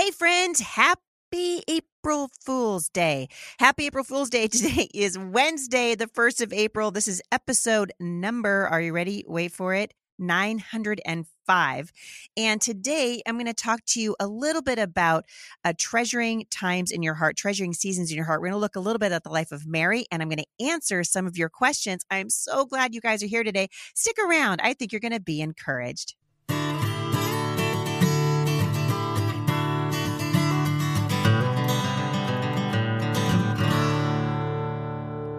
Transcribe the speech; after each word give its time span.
Hey, 0.00 0.12
friends, 0.12 0.60
happy 0.60 1.62
April 1.68 2.30
Fool's 2.40 2.88
Day. 2.88 3.28
Happy 3.58 3.84
April 3.84 4.02
Fool's 4.02 4.30
Day. 4.30 4.48
Today 4.48 4.88
is 4.94 5.18
Wednesday, 5.18 5.94
the 5.94 6.06
1st 6.06 6.40
of 6.40 6.54
April. 6.54 6.90
This 6.90 7.06
is 7.06 7.20
episode 7.30 7.92
number, 8.00 8.66
are 8.68 8.80
you 8.80 8.94
ready? 8.94 9.26
Wait 9.28 9.52
for 9.52 9.74
it. 9.74 9.92
905. 10.18 11.92
And 12.34 12.62
today 12.62 13.20
I'm 13.26 13.34
going 13.34 13.44
to 13.44 13.52
talk 13.52 13.80
to 13.88 14.00
you 14.00 14.16
a 14.18 14.26
little 14.26 14.62
bit 14.62 14.78
about 14.78 15.26
uh, 15.66 15.74
treasuring 15.76 16.46
times 16.50 16.90
in 16.90 17.02
your 17.02 17.14
heart, 17.14 17.36
treasuring 17.36 17.74
seasons 17.74 18.10
in 18.10 18.16
your 18.16 18.24
heart. 18.24 18.40
We're 18.40 18.48
going 18.48 18.56
to 18.56 18.58
look 18.58 18.76
a 18.76 18.80
little 18.80 18.98
bit 18.98 19.12
at 19.12 19.22
the 19.22 19.28
life 19.28 19.52
of 19.52 19.66
Mary 19.66 20.06
and 20.10 20.22
I'm 20.22 20.30
going 20.30 20.38
to 20.38 20.64
answer 20.66 21.04
some 21.04 21.26
of 21.26 21.36
your 21.36 21.50
questions. 21.50 22.06
I'm 22.10 22.30
so 22.30 22.64
glad 22.64 22.94
you 22.94 23.02
guys 23.02 23.22
are 23.22 23.26
here 23.26 23.44
today. 23.44 23.68
Stick 23.94 24.16
around. 24.18 24.62
I 24.62 24.72
think 24.72 24.92
you're 24.92 25.00
going 25.00 25.12
to 25.12 25.20
be 25.20 25.42
encouraged. 25.42 26.14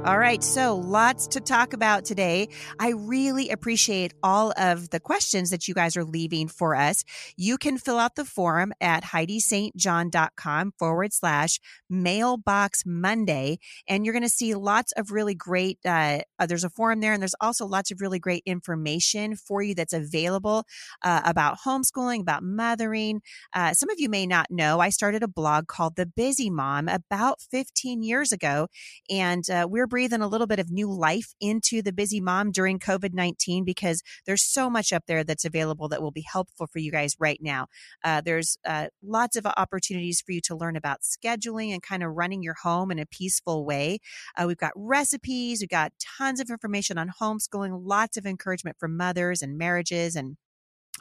All 0.03 0.17
right, 0.17 0.43
so 0.43 0.77
lots 0.77 1.27
to 1.27 1.39
talk 1.39 1.73
about 1.73 2.05
today. 2.05 2.49
I 2.79 2.93
really 2.97 3.51
appreciate 3.51 4.15
all 4.23 4.51
of 4.57 4.89
the 4.89 4.99
questions 4.99 5.51
that 5.51 5.67
you 5.67 5.75
guys 5.75 5.95
are 5.95 6.03
leaving 6.03 6.47
for 6.47 6.75
us. 6.75 7.03
You 7.37 7.59
can 7.59 7.77
fill 7.77 7.99
out 7.99 8.15
the 8.15 8.25
form 8.25 8.73
at 8.81 9.03
HeidiSt.John.com 9.03 10.73
forward 10.79 11.13
slash 11.13 11.59
mailbox 11.87 12.81
Monday, 12.83 13.59
and 13.87 14.03
you're 14.03 14.13
going 14.13 14.23
to 14.23 14.29
see 14.29 14.55
lots 14.55 14.91
of 14.93 15.11
really 15.11 15.35
great. 15.35 15.77
Uh, 15.85 16.21
uh, 16.39 16.47
there's 16.47 16.63
a 16.63 16.71
forum 16.71 16.99
there, 16.99 17.13
and 17.13 17.21
there's 17.21 17.35
also 17.39 17.67
lots 17.67 17.91
of 17.91 18.01
really 18.01 18.17
great 18.17 18.41
information 18.47 19.35
for 19.35 19.61
you 19.61 19.75
that's 19.75 19.93
available 19.93 20.63
uh, 21.03 21.21
about 21.25 21.59
homeschooling, 21.63 22.21
about 22.21 22.41
mothering. 22.41 23.21
Uh, 23.53 23.75
some 23.75 23.91
of 23.91 23.99
you 23.99 24.09
may 24.09 24.25
not 24.25 24.49
know, 24.49 24.79
I 24.79 24.89
started 24.89 25.21
a 25.21 25.27
blog 25.27 25.67
called 25.67 25.95
The 25.95 26.07
Busy 26.07 26.49
Mom 26.49 26.87
about 26.87 27.39
15 27.51 28.01
years 28.01 28.31
ago, 28.31 28.67
and 29.07 29.47
uh, 29.47 29.67
we're 29.69 29.90
breathing 29.91 30.21
a 30.21 30.27
little 30.27 30.47
bit 30.47 30.57
of 30.57 30.71
new 30.71 30.89
life 30.89 31.35
into 31.41 31.81
the 31.81 31.91
busy 31.91 32.21
mom 32.21 32.49
during 32.49 32.79
COVID 32.79 33.13
19 33.13 33.65
because 33.65 34.01
there's 34.25 34.41
so 34.41 34.69
much 34.69 34.93
up 34.93 35.03
there 35.05 35.25
that's 35.25 35.43
available 35.43 35.89
that 35.89 36.01
will 36.01 36.11
be 36.11 36.25
helpful 36.25 36.65
for 36.65 36.79
you 36.79 36.91
guys 36.93 37.17
right 37.19 37.39
now. 37.41 37.67
Uh, 38.01 38.21
there's 38.21 38.57
uh, 38.65 38.87
lots 39.03 39.35
of 39.35 39.45
opportunities 39.45 40.21
for 40.25 40.31
you 40.31 40.39
to 40.45 40.55
learn 40.55 40.77
about 40.77 41.01
scheduling 41.01 41.73
and 41.73 41.83
kind 41.83 42.03
of 42.03 42.11
running 42.13 42.41
your 42.41 42.55
home 42.63 42.89
in 42.89 42.99
a 42.99 43.05
peaceful 43.05 43.65
way. 43.65 43.99
Uh, 44.37 44.45
we've 44.47 44.57
got 44.57 44.71
recipes, 44.77 45.59
we've 45.59 45.69
got 45.69 45.91
tons 46.17 46.39
of 46.39 46.49
information 46.49 46.97
on 46.97 47.11
homeschooling, 47.21 47.81
lots 47.83 48.15
of 48.15 48.25
encouragement 48.25 48.77
for 48.79 48.87
mothers 48.87 49.41
and 49.41 49.57
marriages 49.57 50.15
and 50.15 50.37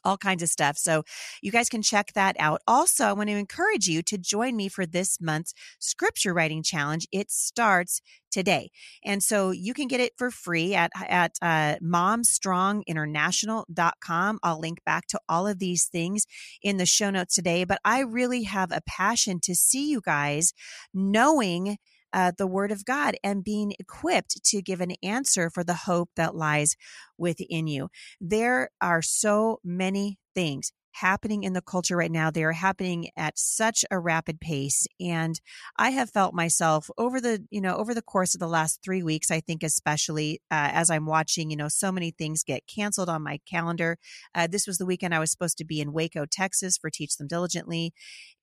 all 0.05 0.17
kinds 0.17 0.43
of 0.43 0.49
stuff. 0.49 0.77
So 0.77 1.05
you 1.43 1.51
guys 1.51 1.69
can 1.69 1.83
check 1.83 2.13
that 2.15 2.37
out. 2.39 2.61
Also, 2.67 3.05
I 3.05 3.13
want 3.13 3.29
to 3.29 3.37
encourage 3.37 3.87
you 3.87 4.03
to 4.03 4.19
join 4.19 4.57
me 4.57 4.69
for 4.69 4.87
this 4.87 5.21
month's 5.21 5.55
scripture 5.79 6.35
writing 6.35 6.63
challenge. 6.63 7.07
It 7.13 7.31
starts 7.31 8.01
today. 8.31 8.71
And 9.05 9.23
so 9.23 9.51
you 9.51 9.75
can 9.75 9.89
get 9.89 10.01
it 10.01 10.15
for 10.17 10.31
free 10.31 10.75
at, 10.75 10.91
at 10.97 11.37
uh, 11.43 11.75
momstronginternational.com. 11.83 14.39
I'll 14.43 14.61
link 14.61 14.83
back 14.85 15.07
to 15.09 15.21
all 15.29 15.47
of 15.47 15.59
these 15.59 15.85
things 15.87 16.27
in 16.63 16.79
the 16.79 16.87
show 16.87 17.11
notes 17.11 17.35
today. 17.35 17.65
But 17.65 17.81
I 17.85 18.01
really 18.01 18.45
have 18.45 18.73
a 18.73 18.81
passion 18.87 19.41
to 19.41 19.55
see 19.55 19.91
you 19.91 20.01
guys 20.01 20.55
knowing 20.95 21.77
uh, 22.13 22.33
the 22.37 22.47
word 22.47 22.73
of 22.73 22.85
God 22.85 23.17
and 23.23 23.45
being 23.45 23.73
equipped 23.79 24.43
to 24.45 24.63
give 24.63 24.81
an 24.81 24.93
answer 25.03 25.51
for 25.51 25.65
the 25.65 25.75
hope 25.75 26.11
that 26.17 26.35
lies 26.35 26.77
within 27.19 27.67
you. 27.67 27.89
There 28.21 28.71
are 28.81 29.03
so 29.03 29.61
many 29.65 30.19
things 30.35 30.73
happening 30.93 31.45
in 31.45 31.53
the 31.53 31.63
culture 31.63 31.97
right 31.97 32.11
now. 32.11 32.31
They 32.31 32.45
are 32.45 32.53
happening 32.53 33.09
at 33.17 33.39
such 33.39 33.85
a 33.91 33.99
rapid 33.99 34.41
pace. 34.41 34.87
And 35.01 35.41
I 35.77 35.91
have 35.91 36.11
felt 36.11 36.35
myself 36.35 36.91
over 36.99 37.21
the, 37.21 37.47
you 37.51 37.61
know, 37.61 37.77
over 37.77 37.95
the 37.95 38.03
course 38.03 38.35
of 38.35 38.41
the 38.41 38.49
last 38.49 38.81
three 38.85 39.03
weeks, 39.03 39.31
I 39.31 39.41
think, 39.41 39.63
especially 39.63 40.41
uh, 40.51 40.71
as 40.73 40.91
I'm 40.91 41.07
watching, 41.07 41.51
you 41.51 41.57
know, 41.57 41.69
so 41.69 41.93
many 41.93 42.11
things 42.11 42.43
get 42.43 42.67
canceled 42.67 43.09
on 43.09 43.23
my 43.23 43.39
calendar. 43.49 43.99
Uh, 44.35 44.47
this 44.51 44.67
was 44.67 44.79
the 44.79 44.87
weekend 44.87 45.15
I 45.15 45.21
was 45.21 45.31
supposed 45.31 45.59
to 45.59 45.65
be 45.65 45.81
in 45.81 45.93
Waco, 45.93 46.27
Texas 46.27 46.77
for 46.77 46.91
Teach 46.91 47.17
Them 47.17 47.29
Diligently. 47.29 47.93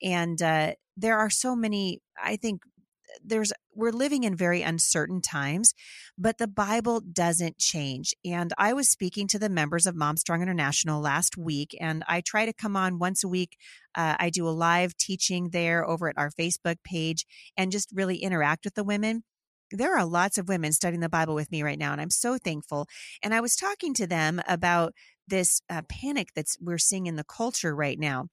And 0.01 0.41
uh, 0.41 0.73
there 0.95 1.17
are 1.17 1.29
so 1.29 1.55
many, 1.55 2.01
I 2.21 2.37
think, 2.37 2.61
there's 3.23 3.53
we're 3.73 3.91
living 3.91 4.23
in 4.23 4.35
very 4.35 4.61
uncertain 4.61 5.21
times, 5.21 5.73
but 6.17 6.37
the 6.37 6.47
Bible 6.47 6.99
doesn't 6.99 7.57
change. 7.57 8.13
And 8.25 8.53
I 8.57 8.73
was 8.73 8.89
speaking 8.89 9.27
to 9.29 9.39
the 9.39 9.49
members 9.49 9.85
of 9.85 9.95
Mom 9.95 10.17
Strong 10.17 10.41
International 10.41 11.01
last 11.01 11.37
week, 11.37 11.75
and 11.79 12.03
I 12.07 12.21
try 12.21 12.45
to 12.45 12.53
come 12.53 12.75
on 12.75 12.99
once 12.99 13.23
a 13.23 13.27
week. 13.27 13.57
Uh, 13.95 14.15
I 14.19 14.29
do 14.29 14.47
a 14.47 14.51
live 14.51 14.97
teaching 14.97 15.49
there 15.51 15.87
over 15.87 16.09
at 16.09 16.17
our 16.17 16.31
Facebook 16.31 16.77
page 16.83 17.25
and 17.55 17.71
just 17.71 17.89
really 17.93 18.17
interact 18.17 18.65
with 18.65 18.75
the 18.75 18.83
women 18.83 19.23
there 19.71 19.97
are 19.97 20.05
lots 20.05 20.37
of 20.37 20.47
women 20.47 20.71
studying 20.71 21.01
the 21.01 21.09
Bible 21.09 21.35
with 21.35 21.51
me 21.51 21.61
right 21.63 21.77
now, 21.77 21.91
and 21.91 21.99
I'm 21.99 22.09
so 22.09 22.37
thankful. 22.37 22.87
And 23.21 23.33
I 23.33 23.41
was 23.41 23.55
talking 23.55 23.93
to 23.95 24.07
them 24.07 24.41
about 24.47 24.93
this 25.27 25.61
uh, 25.69 25.81
panic 25.89 26.29
that's 26.35 26.57
we're 26.61 26.77
seeing 26.77 27.07
in 27.07 27.17
the 27.17 27.23
culture 27.23 27.75
right 27.75 27.99
now. 27.99 28.27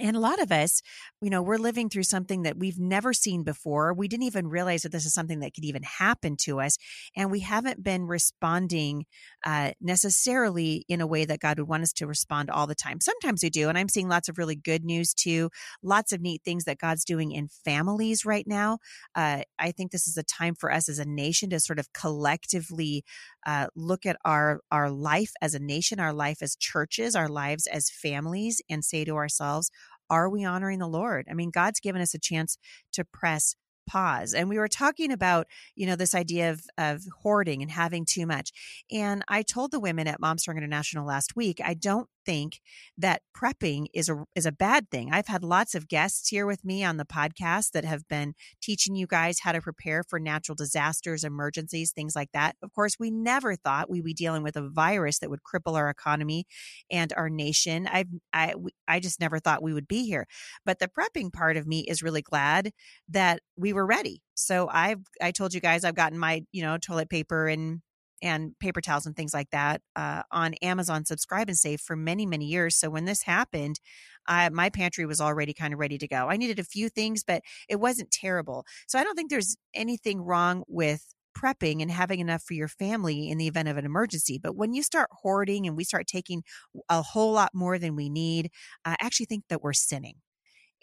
And 0.00 0.16
a 0.16 0.20
lot 0.20 0.40
of 0.40 0.52
us, 0.52 0.82
you 1.20 1.30
know, 1.30 1.42
we're 1.42 1.58
living 1.58 1.88
through 1.88 2.04
something 2.04 2.42
that 2.42 2.56
we've 2.56 2.78
never 2.78 3.12
seen 3.12 3.42
before. 3.42 3.92
We 3.92 4.08
didn't 4.08 4.26
even 4.26 4.48
realize 4.48 4.82
that 4.82 4.92
this 4.92 5.04
is 5.04 5.12
something 5.12 5.40
that 5.40 5.54
could 5.54 5.64
even 5.64 5.82
happen 5.82 6.36
to 6.42 6.60
us. 6.60 6.76
And 7.16 7.30
we 7.30 7.40
haven't 7.40 7.82
been 7.82 8.06
responding 8.06 9.06
uh, 9.44 9.72
necessarily 9.80 10.84
in 10.88 11.00
a 11.00 11.06
way 11.06 11.24
that 11.24 11.40
God 11.40 11.58
would 11.58 11.68
want 11.68 11.82
us 11.82 11.92
to 11.94 12.06
respond 12.06 12.50
all 12.50 12.66
the 12.66 12.74
time. 12.74 13.00
Sometimes 13.00 13.42
we 13.42 13.50
do. 13.50 13.68
And 13.68 13.76
I'm 13.76 13.88
seeing 13.88 14.08
lots 14.08 14.28
of 14.28 14.38
really 14.38 14.56
good 14.56 14.84
news 14.84 15.12
too, 15.12 15.50
lots 15.82 16.12
of 16.12 16.20
neat 16.20 16.42
things 16.44 16.64
that 16.64 16.78
God's 16.78 17.04
doing 17.04 17.32
in 17.32 17.48
families 17.48 18.24
right 18.24 18.46
now. 18.46 18.78
Uh, 19.14 19.42
I 19.58 19.72
think 19.72 19.90
this 19.90 20.06
is 20.06 20.16
a 20.16 20.22
time 20.22 20.54
for 20.54 20.72
us 20.72 20.88
as 20.88 20.98
a 20.98 21.04
nation 21.04 21.50
to 21.50 21.60
sort 21.60 21.78
of 21.78 21.92
collectively 21.92 23.04
uh, 23.46 23.68
look 23.74 24.06
at 24.06 24.16
our, 24.24 24.60
our 24.70 24.90
life 24.90 25.32
as 25.40 25.54
a 25.54 25.58
nation, 25.58 26.00
our 26.00 26.12
life 26.12 26.42
as 26.42 26.56
churches, 26.56 27.14
our 27.14 27.28
lives 27.28 27.66
as 27.66 27.90
families, 27.90 28.60
and 28.68 28.84
say 28.84 29.04
to 29.04 29.16
ourselves, 29.16 29.70
are 30.10 30.28
we 30.28 30.44
honoring 30.44 30.78
the 30.78 30.88
Lord? 30.88 31.26
I 31.30 31.34
mean, 31.34 31.50
God's 31.50 31.80
given 31.80 32.00
us 32.00 32.14
a 32.14 32.18
chance 32.18 32.56
to 32.92 33.04
press 33.04 33.54
pause. 33.88 34.34
And 34.34 34.48
we 34.48 34.58
were 34.58 34.68
talking 34.68 35.10
about, 35.10 35.46
you 35.74 35.86
know, 35.86 35.96
this 35.96 36.14
idea 36.14 36.50
of, 36.50 36.62
of 36.76 37.02
hoarding 37.22 37.62
and 37.62 37.70
having 37.70 38.04
too 38.04 38.26
much. 38.26 38.52
And 38.92 39.24
I 39.28 39.42
told 39.42 39.70
the 39.70 39.80
women 39.80 40.06
at 40.06 40.20
Mom 40.20 40.38
Strong 40.38 40.58
International 40.58 41.06
last 41.06 41.34
week, 41.34 41.60
I 41.64 41.74
don't 41.74 42.08
think 42.28 42.60
that 42.98 43.22
prepping 43.34 43.86
is 43.94 44.10
a 44.10 44.22
is 44.34 44.44
a 44.44 44.52
bad 44.52 44.90
thing. 44.90 45.08
I've 45.10 45.28
had 45.28 45.42
lots 45.42 45.74
of 45.74 45.88
guests 45.88 46.28
here 46.28 46.44
with 46.46 46.62
me 46.62 46.84
on 46.84 46.98
the 46.98 47.06
podcast 47.06 47.70
that 47.70 47.86
have 47.86 48.06
been 48.06 48.34
teaching 48.60 48.94
you 48.94 49.06
guys 49.06 49.40
how 49.40 49.52
to 49.52 49.62
prepare 49.62 50.02
for 50.02 50.20
natural 50.20 50.54
disasters, 50.54 51.24
emergencies, 51.24 51.90
things 51.90 52.14
like 52.14 52.28
that. 52.34 52.56
Of 52.62 52.74
course, 52.74 52.96
we 53.00 53.10
never 53.10 53.56
thought 53.56 53.88
we'd 53.88 54.04
be 54.04 54.12
dealing 54.12 54.42
with 54.42 54.56
a 54.56 54.68
virus 54.68 55.20
that 55.20 55.30
would 55.30 55.40
cripple 55.42 55.74
our 55.74 55.88
economy 55.88 56.44
and 56.90 57.14
our 57.16 57.30
nation. 57.30 57.88
I've 57.90 58.08
I 58.34 58.52
I 58.86 59.00
just 59.00 59.20
never 59.20 59.38
thought 59.38 59.62
we 59.62 59.72
would 59.72 59.88
be 59.88 60.04
here. 60.04 60.26
But 60.66 60.80
the 60.80 60.88
prepping 60.88 61.32
part 61.32 61.56
of 61.56 61.66
me 61.66 61.80
is 61.88 62.02
really 62.02 62.22
glad 62.22 62.72
that 63.08 63.40
we 63.56 63.72
were 63.72 63.86
ready. 63.86 64.20
So 64.34 64.68
I've 64.70 65.00
I 65.22 65.30
told 65.30 65.54
you 65.54 65.60
guys 65.60 65.82
I've 65.82 65.94
gotten 65.94 66.18
my, 66.18 66.42
you 66.52 66.62
know, 66.62 66.76
toilet 66.76 67.08
paper 67.08 67.48
and 67.48 67.80
and 68.22 68.58
paper 68.58 68.80
towels 68.80 69.06
and 69.06 69.16
things 69.16 69.34
like 69.34 69.50
that 69.50 69.80
uh, 69.96 70.22
on 70.30 70.54
Amazon 70.54 71.04
Subscribe 71.04 71.48
and 71.48 71.58
Save 71.58 71.80
for 71.80 71.96
many, 71.96 72.26
many 72.26 72.46
years. 72.46 72.76
So 72.76 72.90
when 72.90 73.04
this 73.04 73.22
happened, 73.22 73.80
my 74.28 74.70
pantry 74.70 75.06
was 75.06 75.20
already 75.20 75.54
kind 75.54 75.72
of 75.72 75.80
ready 75.80 75.98
to 75.98 76.08
go. 76.08 76.28
I 76.28 76.36
needed 76.36 76.58
a 76.58 76.64
few 76.64 76.88
things, 76.88 77.24
but 77.24 77.42
it 77.68 77.76
wasn't 77.76 78.10
terrible. 78.10 78.64
So 78.86 78.98
I 78.98 79.04
don't 79.04 79.14
think 79.14 79.30
there's 79.30 79.56
anything 79.74 80.20
wrong 80.20 80.64
with 80.66 81.14
prepping 81.38 81.80
and 81.80 81.90
having 81.90 82.20
enough 82.20 82.42
for 82.42 82.54
your 82.54 82.68
family 82.68 83.28
in 83.28 83.38
the 83.38 83.46
event 83.46 83.68
of 83.68 83.76
an 83.76 83.84
emergency. 83.84 84.38
But 84.42 84.56
when 84.56 84.74
you 84.74 84.82
start 84.82 85.08
hoarding 85.12 85.66
and 85.66 85.76
we 85.76 85.84
start 85.84 86.06
taking 86.06 86.42
a 86.88 87.02
whole 87.02 87.32
lot 87.32 87.50
more 87.54 87.78
than 87.78 87.94
we 87.94 88.08
need, 88.08 88.50
I 88.84 88.96
actually 89.00 89.26
think 89.26 89.44
that 89.48 89.62
we're 89.62 89.72
sinning. 89.72 90.16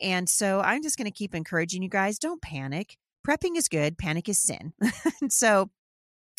And 0.02 0.30
so 0.30 0.62
I'm 0.62 0.84
just 0.84 0.98
going 0.98 1.10
to 1.10 1.18
keep 1.18 1.36
encouraging 1.36 1.82
you 1.82 1.90
guys 1.90 2.20
don't 2.20 2.42
panic. 2.42 2.98
Prepping 3.26 3.58
is 3.58 3.68
good, 3.68 3.98
panic 3.98 4.30
is 4.30 4.40
sin. 4.40 4.74
so 5.30 5.70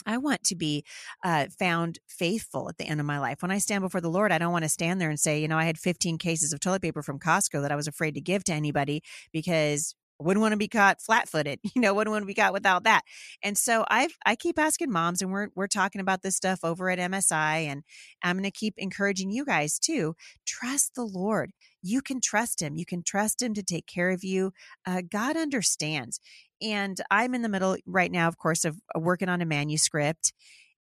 I 0.06 0.18
want 0.18 0.44
to 0.44 0.54
be 0.54 0.84
uh, 1.24 1.46
found 1.58 1.98
faithful 2.08 2.68
at 2.68 2.78
the 2.78 2.84
end 2.84 3.00
of 3.00 3.06
my 3.06 3.18
life. 3.18 3.42
When 3.42 3.50
I 3.50 3.58
stand 3.58 3.82
before 3.82 4.00
the 4.00 4.10
Lord, 4.10 4.32
I 4.32 4.38
don't 4.38 4.52
want 4.52 4.64
to 4.64 4.68
stand 4.68 5.00
there 5.00 5.10
and 5.10 5.20
say, 5.20 5.40
you 5.40 5.48
know, 5.48 5.58
I 5.58 5.64
had 5.64 5.78
15 5.78 6.18
cases 6.18 6.52
of 6.52 6.60
toilet 6.60 6.82
paper 6.82 7.02
from 7.02 7.18
Costco 7.18 7.62
that 7.62 7.72
I 7.72 7.76
was 7.76 7.88
afraid 7.88 8.14
to 8.14 8.20
give 8.20 8.44
to 8.44 8.52
anybody 8.52 9.02
because 9.32 9.94
I 10.20 10.24
wouldn't 10.24 10.40
want 10.40 10.52
to 10.52 10.58
be 10.58 10.68
caught 10.68 11.00
flat 11.02 11.28
footed, 11.28 11.60
you 11.74 11.80
know, 11.80 11.92
wouldn't 11.92 12.12
want 12.12 12.22
to 12.22 12.26
be 12.26 12.34
caught 12.34 12.52
without 12.52 12.84
that. 12.84 13.02
And 13.42 13.56
so 13.58 13.84
I've, 13.88 14.16
I 14.24 14.36
keep 14.36 14.58
asking 14.58 14.90
moms 14.90 15.20
and 15.20 15.30
we're, 15.30 15.48
we're 15.54 15.66
talking 15.66 16.00
about 16.00 16.22
this 16.22 16.36
stuff 16.36 16.60
over 16.64 16.88
at 16.90 16.98
MSI 16.98 17.66
and 17.66 17.82
I'm 18.22 18.36
going 18.36 18.44
to 18.44 18.50
keep 18.50 18.74
encouraging 18.78 19.30
you 19.30 19.44
guys 19.44 19.78
too. 19.78 20.14
Trust 20.46 20.94
the 20.94 21.04
Lord. 21.04 21.52
You 21.82 22.00
can 22.02 22.20
trust 22.20 22.60
him. 22.60 22.76
You 22.76 22.86
can 22.86 23.02
trust 23.02 23.42
him 23.42 23.54
to 23.54 23.62
take 23.62 23.86
care 23.86 24.10
of 24.10 24.24
you. 24.24 24.52
Uh, 24.86 25.02
God 25.08 25.36
understands. 25.36 26.20
And 26.62 26.98
I'm 27.10 27.34
in 27.34 27.42
the 27.42 27.48
middle 27.48 27.76
right 27.86 28.10
now, 28.10 28.28
of 28.28 28.38
course, 28.38 28.64
of 28.64 28.78
uh, 28.94 29.00
working 29.00 29.28
on 29.28 29.42
a 29.42 29.46
manuscript. 29.46 30.32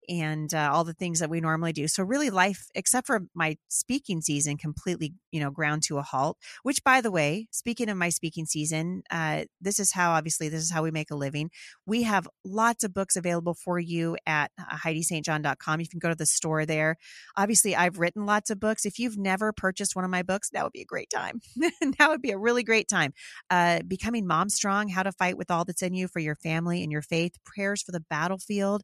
And 0.09 0.53
uh, 0.53 0.69
all 0.71 0.83
the 0.83 0.93
things 0.93 1.19
that 1.19 1.29
we 1.29 1.41
normally 1.41 1.73
do. 1.73 1.87
So 1.87 2.03
really 2.03 2.29
life, 2.29 2.67
except 2.75 3.07
for 3.07 3.21
my 3.33 3.57
speaking 3.67 4.21
season, 4.21 4.57
completely, 4.57 5.13
you 5.31 5.39
know, 5.39 5.51
ground 5.51 5.83
to 5.83 5.97
a 5.97 6.01
halt, 6.01 6.37
which 6.63 6.83
by 6.83 7.01
the 7.01 7.11
way, 7.11 7.47
speaking 7.51 7.89
of 7.89 7.97
my 7.97 8.09
speaking 8.09 8.45
season, 8.45 9.03
uh, 9.09 9.45
this 9.61 9.79
is 9.79 9.91
how, 9.91 10.11
obviously, 10.11 10.49
this 10.49 10.61
is 10.61 10.71
how 10.71 10.83
we 10.83 10.91
make 10.91 11.11
a 11.11 11.15
living. 11.15 11.49
We 11.85 12.03
have 12.03 12.27
lots 12.43 12.83
of 12.83 12.93
books 12.93 13.15
available 13.15 13.53
for 13.53 13.79
you 13.79 14.17
at 14.25 14.51
uh, 14.59 14.77
HeidiSt.John.com. 14.77 15.79
You 15.79 15.87
can 15.87 15.99
go 15.99 16.09
to 16.09 16.15
the 16.15 16.25
store 16.25 16.65
there. 16.65 16.97
Obviously, 17.35 17.75
I've 17.75 17.99
written 17.99 18.25
lots 18.25 18.49
of 18.49 18.59
books. 18.59 18.85
If 18.85 18.99
you've 18.99 19.17
never 19.17 19.51
purchased 19.51 19.95
one 19.95 20.05
of 20.05 20.11
my 20.11 20.23
books, 20.23 20.49
that 20.51 20.63
would 20.63 20.73
be 20.73 20.81
a 20.81 20.85
great 20.85 21.09
time. 21.09 21.41
that 21.97 22.09
would 22.09 22.21
be 22.21 22.31
a 22.31 22.37
really 22.37 22.63
great 22.63 22.87
time. 22.87 23.13
Uh, 23.49 23.81
Becoming 23.87 24.27
Mom 24.27 24.49
Strong, 24.49 24.89
How 24.89 25.03
to 25.03 25.11
Fight 25.11 25.37
with 25.37 25.51
All 25.51 25.65
That's 25.65 25.81
in 25.81 25.93
You 25.93 26.07
for 26.07 26.19
Your 26.19 26.35
Family 26.35 26.83
and 26.83 26.91
Your 26.91 27.01
Faith, 27.01 27.35
Prayers 27.43 27.81
for 27.81 27.91
the 27.91 28.03
Battlefield 28.09 28.83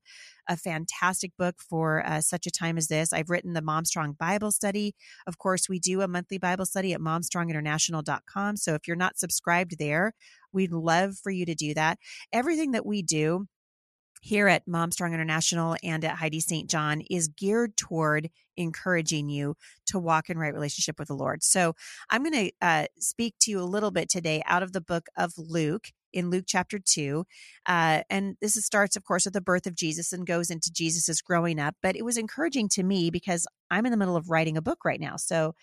a 0.51 0.57
fantastic 0.57 1.11
book 1.38 1.56
for 1.60 2.06
uh, 2.06 2.22
such 2.22 2.48
a 2.48 2.52
time 2.52 2.78
as 2.78 2.88
this. 2.88 3.13
I've 3.13 3.30
written 3.30 3.54
the 3.54 3.62
Mom 3.62 3.86
Strong 3.86 4.13
Bible 4.13 4.52
Study. 4.52 4.96
Of 5.28 5.38
course, 5.38 5.69
we 5.69 5.80
do 5.80 6.02
a 6.02 6.08
monthly 6.08 6.38
Bible 6.38 6.66
study 6.66 6.94
at 6.94 7.00
momstronginternational.com. 7.00 8.58
So 8.58 8.74
if 8.74 8.88
you're 8.88 8.96
not 8.96 9.18
subscribed 9.18 9.78
there, 9.80 10.13
we'd 10.52 10.72
love 10.72 11.18
for 11.22 11.31
you 11.31 11.46
to 11.46 11.56
do 11.56 11.74
that. 11.74 12.00
Everything 12.31 12.72
that 12.72 12.86
we 12.86 13.02
do 13.02 13.48
here 14.22 14.48
at 14.48 14.68
Mom 14.68 14.92
Strong 14.92 15.13
International 15.13 15.75
and 15.84 16.06
at 16.06 16.18
Heidi 16.18 16.40
St. 16.40 16.69
John 16.69 17.02
is 17.10 17.28
geared 17.28 17.75
toward 17.75 18.30
encouraging 18.56 19.30
you 19.30 19.56
to 19.88 19.98
walk 19.98 20.30
in 20.30 20.38
right 20.38 20.54
relationship 20.54 21.00
with 21.00 21.07
the 21.07 21.16
Lord. 21.16 21.44
So 21.44 21.74
I'm 22.10 22.24
going 22.24 22.50
to 22.50 22.52
uh, 22.62 22.86
speak 23.00 23.36
to 23.42 23.52
you 23.52 23.60
a 23.60 23.64
little 23.64 23.92
bit 23.92 24.10
today 24.10 24.44
out 24.46 24.62
of 24.62 24.74
the 24.74 24.81
book 24.81 25.07
of 25.18 25.34
Luke 25.38 25.88
in 26.13 26.30
Luke 26.30 26.46
chapter 26.48 26.80
2. 26.80 27.25
Uh, 27.66 28.02
and 28.10 28.36
this 28.42 28.54
starts, 28.66 28.96
of 28.96 29.04
course, 29.04 29.25
with 29.25 29.34
the 29.34 29.42
birth 29.42 29.68
of 29.68 29.75
Jesus 29.75 30.13
and 30.13 30.25
goes 30.25 30.50
into 30.50 30.72
Jesus's 30.72 31.22
growing 31.22 31.60
up. 31.60 31.75
But 31.81 31.96
it 31.96 32.06
was 32.06 32.18
encouraging 32.18 32.69
to 32.69 32.84
me 32.84 33.10
because 33.10 33.48
I'm 33.69 33.86
in 33.86 33.92
the 33.92 33.98
middle 33.98 34.18
of 34.18 34.30
writing 34.30 34.58
a 34.58 34.62
book 34.62 34.84
right 34.84 35.00
now. 35.00 35.16
So 35.16 35.56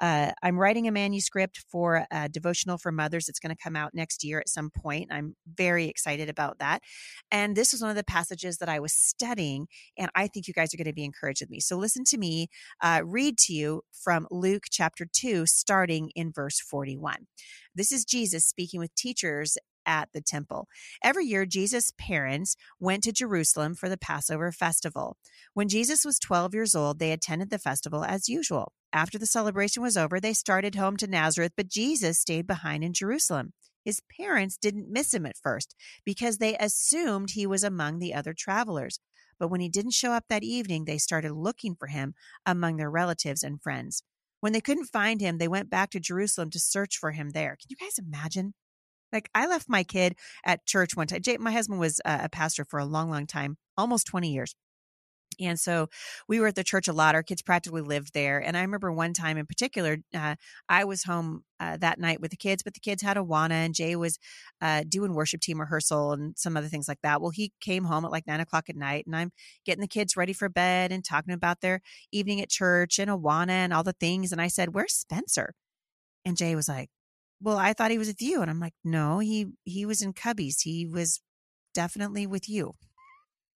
uh, 0.00 0.30
I'm 0.42 0.58
writing 0.58 0.86
a 0.86 0.92
manuscript 0.92 1.64
for 1.70 2.06
a 2.10 2.28
devotional 2.28 2.78
for 2.78 2.92
mothers. 2.92 3.28
It's 3.28 3.40
going 3.40 3.54
to 3.54 3.62
come 3.62 3.76
out 3.76 3.94
next 3.94 4.22
year 4.22 4.38
at 4.38 4.48
some 4.48 4.70
point. 4.70 5.08
I'm 5.10 5.34
very 5.46 5.86
excited 5.86 6.28
about 6.28 6.58
that. 6.58 6.82
And 7.30 7.56
this 7.56 7.72
is 7.72 7.80
one 7.80 7.90
of 7.90 7.96
the 7.96 8.04
passages 8.04 8.58
that 8.58 8.68
I 8.68 8.78
was 8.78 8.92
studying, 8.92 9.68
and 9.98 10.10
I 10.14 10.28
think 10.28 10.46
you 10.46 10.54
guys 10.54 10.72
are 10.72 10.76
going 10.76 10.86
to 10.86 10.92
be 10.92 11.04
encouraged 11.04 11.42
with 11.42 11.50
me. 11.50 11.60
So 11.60 11.76
listen 11.76 12.04
to 12.04 12.18
me 12.18 12.48
uh, 12.82 13.02
read 13.04 13.38
to 13.38 13.52
you 13.52 13.82
from 13.92 14.26
Luke 14.30 14.64
chapter 14.70 15.06
2, 15.10 15.46
starting 15.46 16.10
in 16.14 16.30
verse 16.30 16.60
41. 16.60 17.26
This 17.74 17.90
is 17.90 18.04
Jesus 18.04 18.44
speaking 18.44 18.80
with 18.80 18.94
teachers 18.94 19.56
at 19.86 20.08
the 20.12 20.20
temple. 20.20 20.68
Every 21.02 21.24
year, 21.24 21.46
Jesus' 21.46 21.92
parents 21.96 22.56
went 22.78 23.02
to 23.04 23.12
Jerusalem 23.12 23.74
for 23.74 23.88
the 23.88 23.96
Passover 23.96 24.52
festival. 24.52 25.16
When 25.54 25.68
Jesus 25.68 26.04
was 26.04 26.18
12 26.18 26.54
years 26.54 26.74
old, 26.74 26.98
they 26.98 27.12
attended 27.12 27.50
the 27.50 27.58
festival 27.58 28.04
as 28.04 28.28
usual. 28.28 28.72
After 28.92 29.18
the 29.18 29.26
celebration 29.26 29.82
was 29.82 29.96
over, 29.96 30.20
they 30.20 30.32
started 30.32 30.74
home 30.74 30.96
to 30.98 31.06
Nazareth, 31.06 31.52
but 31.56 31.68
Jesus 31.68 32.18
stayed 32.18 32.46
behind 32.46 32.82
in 32.82 32.92
Jerusalem. 32.92 33.52
His 33.84 34.02
parents 34.18 34.56
didn't 34.56 34.90
miss 34.90 35.14
him 35.14 35.26
at 35.26 35.36
first 35.36 35.76
because 36.04 36.38
they 36.38 36.56
assumed 36.56 37.30
he 37.30 37.46
was 37.46 37.62
among 37.62 37.98
the 37.98 38.14
other 38.14 38.34
travelers. 38.36 38.98
But 39.38 39.48
when 39.48 39.60
he 39.60 39.68
didn't 39.68 39.92
show 39.92 40.12
up 40.12 40.24
that 40.28 40.42
evening, 40.42 40.84
they 40.84 40.98
started 40.98 41.32
looking 41.32 41.76
for 41.76 41.86
him 41.86 42.14
among 42.44 42.76
their 42.76 42.90
relatives 42.90 43.42
and 43.42 43.62
friends. 43.62 44.02
When 44.40 44.52
they 44.52 44.60
couldn't 44.60 44.86
find 44.86 45.20
him, 45.20 45.38
they 45.38 45.48
went 45.48 45.70
back 45.70 45.90
to 45.90 46.00
Jerusalem 46.00 46.50
to 46.50 46.58
search 46.58 46.98
for 46.98 47.12
him 47.12 47.30
there. 47.30 47.56
Can 47.60 47.68
you 47.68 47.76
guys 47.76 47.98
imagine? 47.98 48.54
Like 49.12 49.30
I 49.34 49.46
left 49.46 49.68
my 49.68 49.84
kid 49.84 50.16
at 50.44 50.66
church 50.66 50.96
one 50.96 51.06
time. 51.06 51.22
Jay, 51.22 51.36
my 51.38 51.52
husband 51.52 51.80
was 51.80 52.00
a 52.04 52.28
pastor 52.28 52.64
for 52.64 52.78
a 52.78 52.84
long, 52.84 53.10
long 53.10 53.26
time, 53.26 53.56
almost 53.76 54.06
20 54.06 54.32
years. 54.32 54.54
And 55.40 55.58
so 55.60 55.88
we 56.28 56.40
were 56.40 56.46
at 56.46 56.54
the 56.54 56.64
church 56.64 56.88
a 56.88 56.92
lot. 56.92 57.14
Our 57.14 57.22
kids 57.22 57.42
practically 57.42 57.82
lived 57.82 58.14
there. 58.14 58.38
And 58.38 58.56
I 58.56 58.62
remember 58.62 58.90
one 58.92 59.12
time 59.12 59.36
in 59.36 59.46
particular, 59.46 59.98
uh, 60.14 60.36
I 60.68 60.84
was 60.84 61.04
home 61.04 61.44
uh, 61.60 61.76
that 61.78 61.98
night 61.98 62.20
with 62.20 62.30
the 62.30 62.36
kids, 62.36 62.62
but 62.62 62.74
the 62.74 62.80
kids 62.80 63.02
had 63.02 63.16
Awana 63.16 63.50
and 63.50 63.74
Jay 63.74 63.96
was 63.96 64.18
uh, 64.60 64.84
doing 64.88 65.14
worship 65.14 65.40
team 65.40 65.60
rehearsal 65.60 66.12
and 66.12 66.34
some 66.38 66.56
other 66.56 66.68
things 66.68 66.88
like 66.88 67.00
that. 67.02 67.20
Well, 67.20 67.30
he 67.30 67.52
came 67.60 67.84
home 67.84 68.04
at 68.04 68.10
like 68.10 68.26
nine 68.26 68.40
o'clock 68.40 68.68
at 68.68 68.76
night 68.76 69.04
and 69.06 69.14
I'm 69.14 69.30
getting 69.64 69.82
the 69.82 69.88
kids 69.88 70.16
ready 70.16 70.32
for 70.32 70.48
bed 70.48 70.92
and 70.92 71.04
talking 71.04 71.34
about 71.34 71.60
their 71.60 71.80
evening 72.12 72.40
at 72.40 72.48
church 72.48 72.98
and 72.98 73.10
Awana 73.10 73.50
and 73.50 73.72
all 73.72 73.84
the 73.84 73.92
things. 73.92 74.32
And 74.32 74.40
I 74.40 74.48
said, 74.48 74.74
Where's 74.74 74.94
Spencer? 74.94 75.54
And 76.24 76.36
Jay 76.36 76.56
was 76.56 76.68
like, 76.68 76.88
well, 77.40 77.58
I 77.58 77.72
thought 77.72 77.90
he 77.90 77.98
was 77.98 78.08
with 78.08 78.22
you. 78.22 78.42
And 78.42 78.50
I'm 78.50 78.60
like, 78.60 78.74
no, 78.84 79.18
he, 79.18 79.46
he 79.64 79.86
was 79.86 80.02
in 80.02 80.12
Cubbies. 80.12 80.62
He 80.62 80.86
was 80.86 81.20
definitely 81.74 82.26
with 82.26 82.48
you. 82.48 82.72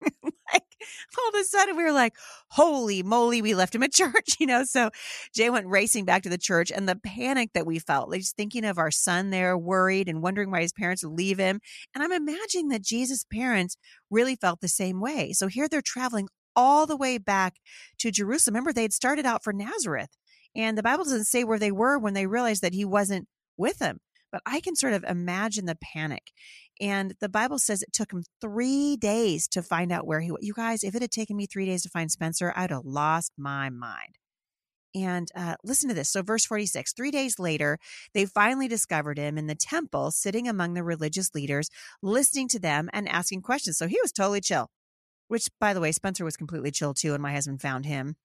like 0.22 0.64
all 1.18 1.28
of 1.28 1.34
a 1.40 1.44
sudden 1.44 1.76
we 1.76 1.82
were 1.82 1.92
like, 1.92 2.14
holy 2.50 3.02
moly, 3.02 3.42
we 3.42 3.54
left 3.54 3.74
him 3.74 3.82
at 3.82 3.92
church, 3.94 4.36
you 4.38 4.46
know? 4.46 4.64
So 4.64 4.90
Jay 5.34 5.50
went 5.50 5.66
racing 5.66 6.04
back 6.04 6.22
to 6.22 6.28
the 6.28 6.38
church 6.38 6.70
and 6.70 6.88
the 6.88 6.96
panic 6.96 7.50
that 7.54 7.66
we 7.66 7.78
felt, 7.78 8.10
like 8.10 8.20
just 8.20 8.36
thinking 8.36 8.64
of 8.64 8.78
our 8.78 8.90
son 8.90 9.30
there, 9.30 9.56
worried 9.56 10.08
and 10.08 10.22
wondering 10.22 10.50
why 10.50 10.62
his 10.62 10.72
parents 10.72 11.04
would 11.04 11.16
leave 11.16 11.38
him. 11.38 11.60
And 11.94 12.02
I'm 12.02 12.12
imagining 12.12 12.68
that 12.68 12.82
Jesus' 12.82 13.24
parents 13.24 13.76
really 14.10 14.36
felt 14.36 14.60
the 14.60 14.68
same 14.68 15.00
way. 15.00 15.32
So 15.32 15.46
here 15.48 15.68
they're 15.68 15.82
traveling 15.82 16.28
all 16.56 16.86
the 16.86 16.96
way 16.96 17.18
back 17.18 17.56
to 17.98 18.10
Jerusalem. 18.10 18.54
Remember, 18.54 18.72
they 18.72 18.82
had 18.82 18.92
started 18.92 19.26
out 19.26 19.44
for 19.44 19.52
Nazareth. 19.52 20.10
And 20.56 20.76
the 20.76 20.82
Bible 20.82 21.04
doesn't 21.04 21.24
say 21.24 21.44
where 21.44 21.58
they 21.58 21.70
were 21.70 21.98
when 21.98 22.14
they 22.14 22.26
realized 22.26 22.62
that 22.62 22.74
he 22.74 22.84
wasn't 22.84 23.28
with 23.58 23.80
him. 23.80 24.00
But 24.30 24.42
I 24.46 24.60
can 24.60 24.76
sort 24.76 24.92
of 24.92 25.04
imagine 25.04 25.64
the 25.66 25.78
panic. 25.80 26.32
And 26.80 27.14
the 27.20 27.28
Bible 27.28 27.58
says 27.58 27.82
it 27.82 27.92
took 27.92 28.12
him 28.12 28.24
three 28.40 28.96
days 28.96 29.48
to 29.48 29.62
find 29.62 29.90
out 29.90 30.06
where 30.06 30.20
he 30.20 30.30
was. 30.30 30.40
You 30.42 30.54
guys, 30.54 30.84
if 30.84 30.94
it 30.94 31.02
had 31.02 31.10
taken 31.10 31.36
me 31.36 31.46
three 31.46 31.66
days 31.66 31.82
to 31.82 31.88
find 31.88 32.10
Spencer, 32.10 32.52
I'd 32.54 32.70
have 32.70 32.84
lost 32.84 33.32
my 33.36 33.70
mind. 33.70 34.18
And 34.94 35.30
uh, 35.34 35.56
listen 35.64 35.88
to 35.88 35.94
this. 35.94 36.08
So, 36.08 36.22
verse 36.22 36.46
46 36.46 36.92
three 36.92 37.10
days 37.10 37.38
later, 37.38 37.78
they 38.14 38.24
finally 38.24 38.68
discovered 38.68 39.18
him 39.18 39.36
in 39.36 39.46
the 39.46 39.54
temple, 39.54 40.10
sitting 40.10 40.48
among 40.48 40.74
the 40.74 40.82
religious 40.82 41.34
leaders, 41.34 41.68
listening 42.02 42.48
to 42.48 42.58
them 42.58 42.88
and 42.92 43.08
asking 43.08 43.42
questions. 43.42 43.76
So, 43.76 43.86
he 43.86 43.98
was 44.00 44.12
totally 44.12 44.40
chill, 44.40 44.70
which, 45.28 45.48
by 45.60 45.74
the 45.74 45.80
way, 45.80 45.92
Spencer 45.92 46.24
was 46.24 46.36
completely 46.36 46.70
chill 46.70 46.94
too. 46.94 47.12
And 47.12 47.22
my 47.22 47.32
husband 47.32 47.60
found 47.60 47.84
him. 47.84 48.16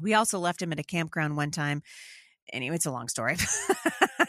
We 0.00 0.14
also 0.14 0.38
left 0.38 0.60
him 0.60 0.72
at 0.72 0.80
a 0.80 0.84
campground 0.84 1.36
one 1.36 1.50
time. 1.50 1.82
Anyway, 2.52 2.76
it's 2.76 2.86
a 2.86 2.92
long 2.92 3.08
story. 3.08 3.36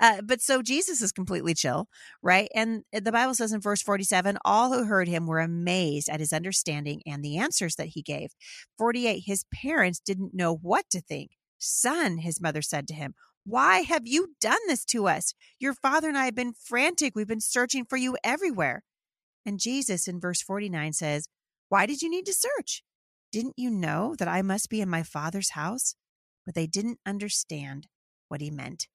Uh, 0.00 0.20
but 0.22 0.40
so 0.40 0.62
Jesus 0.62 1.02
is 1.02 1.12
completely 1.12 1.54
chill, 1.54 1.88
right? 2.22 2.48
And 2.54 2.82
the 2.92 3.12
Bible 3.12 3.34
says 3.34 3.52
in 3.52 3.60
verse 3.60 3.82
47 3.82 4.38
all 4.44 4.72
who 4.72 4.84
heard 4.84 5.08
him 5.08 5.26
were 5.26 5.40
amazed 5.40 6.08
at 6.08 6.20
his 6.20 6.32
understanding 6.32 7.02
and 7.06 7.24
the 7.24 7.38
answers 7.38 7.76
that 7.76 7.88
he 7.88 8.02
gave. 8.02 8.30
48 8.78 9.24
his 9.26 9.44
parents 9.52 10.00
didn't 10.00 10.34
know 10.34 10.54
what 10.54 10.88
to 10.90 11.00
think. 11.00 11.32
Son, 11.58 12.18
his 12.18 12.40
mother 12.40 12.62
said 12.62 12.86
to 12.88 12.94
him, 12.94 13.14
why 13.48 13.80
have 13.80 14.06
you 14.06 14.34
done 14.42 14.58
this 14.66 14.84
to 14.86 15.08
us? 15.08 15.32
Your 15.58 15.72
father 15.72 16.08
and 16.08 16.18
I 16.18 16.26
have 16.26 16.34
been 16.34 16.52
frantic. 16.52 17.16
We've 17.16 17.26
been 17.26 17.40
searching 17.40 17.86
for 17.86 17.96
you 17.96 18.14
everywhere. 18.22 18.82
And 19.46 19.58
Jesus 19.58 20.06
in 20.06 20.20
verse 20.20 20.42
49 20.42 20.92
says, 20.92 21.28
Why 21.70 21.86
did 21.86 22.02
you 22.02 22.10
need 22.10 22.26
to 22.26 22.34
search? 22.34 22.82
Didn't 23.32 23.54
you 23.56 23.70
know 23.70 24.14
that 24.18 24.28
I 24.28 24.42
must 24.42 24.68
be 24.68 24.82
in 24.82 24.90
my 24.90 25.02
father's 25.02 25.52
house? 25.52 25.94
But 26.44 26.54
they 26.54 26.66
didn't 26.66 26.98
understand 27.06 27.86
what 28.28 28.42
he 28.42 28.50
meant. 28.50 28.86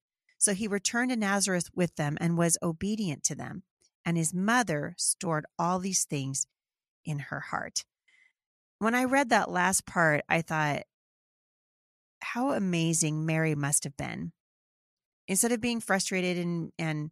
So 0.43 0.53
he 0.53 0.67
returned 0.67 1.09
to 1.11 1.15
Nazareth 1.15 1.69
with 1.73 1.95
them 1.95 2.17
and 2.19 2.37
was 2.37 2.57
obedient 2.61 3.23
to 3.23 3.33
them. 3.33 3.63
And 4.03 4.17
his 4.17 4.33
mother 4.33 4.93
stored 4.97 5.45
all 5.57 5.79
these 5.79 6.03
things 6.03 6.47
in 7.05 7.19
her 7.19 7.39
heart. 7.39 7.85
When 8.77 8.93
I 8.93 9.05
read 9.05 9.29
that 9.29 9.49
last 9.49 9.85
part, 9.85 10.25
I 10.27 10.41
thought, 10.41 10.81
how 12.21 12.51
amazing 12.51 13.25
Mary 13.25 13.55
must 13.55 13.85
have 13.85 13.95
been. 13.95 14.33
Instead 15.29 15.53
of 15.53 15.61
being 15.61 15.79
frustrated 15.79 16.37
and, 16.37 16.73
and 16.77 17.11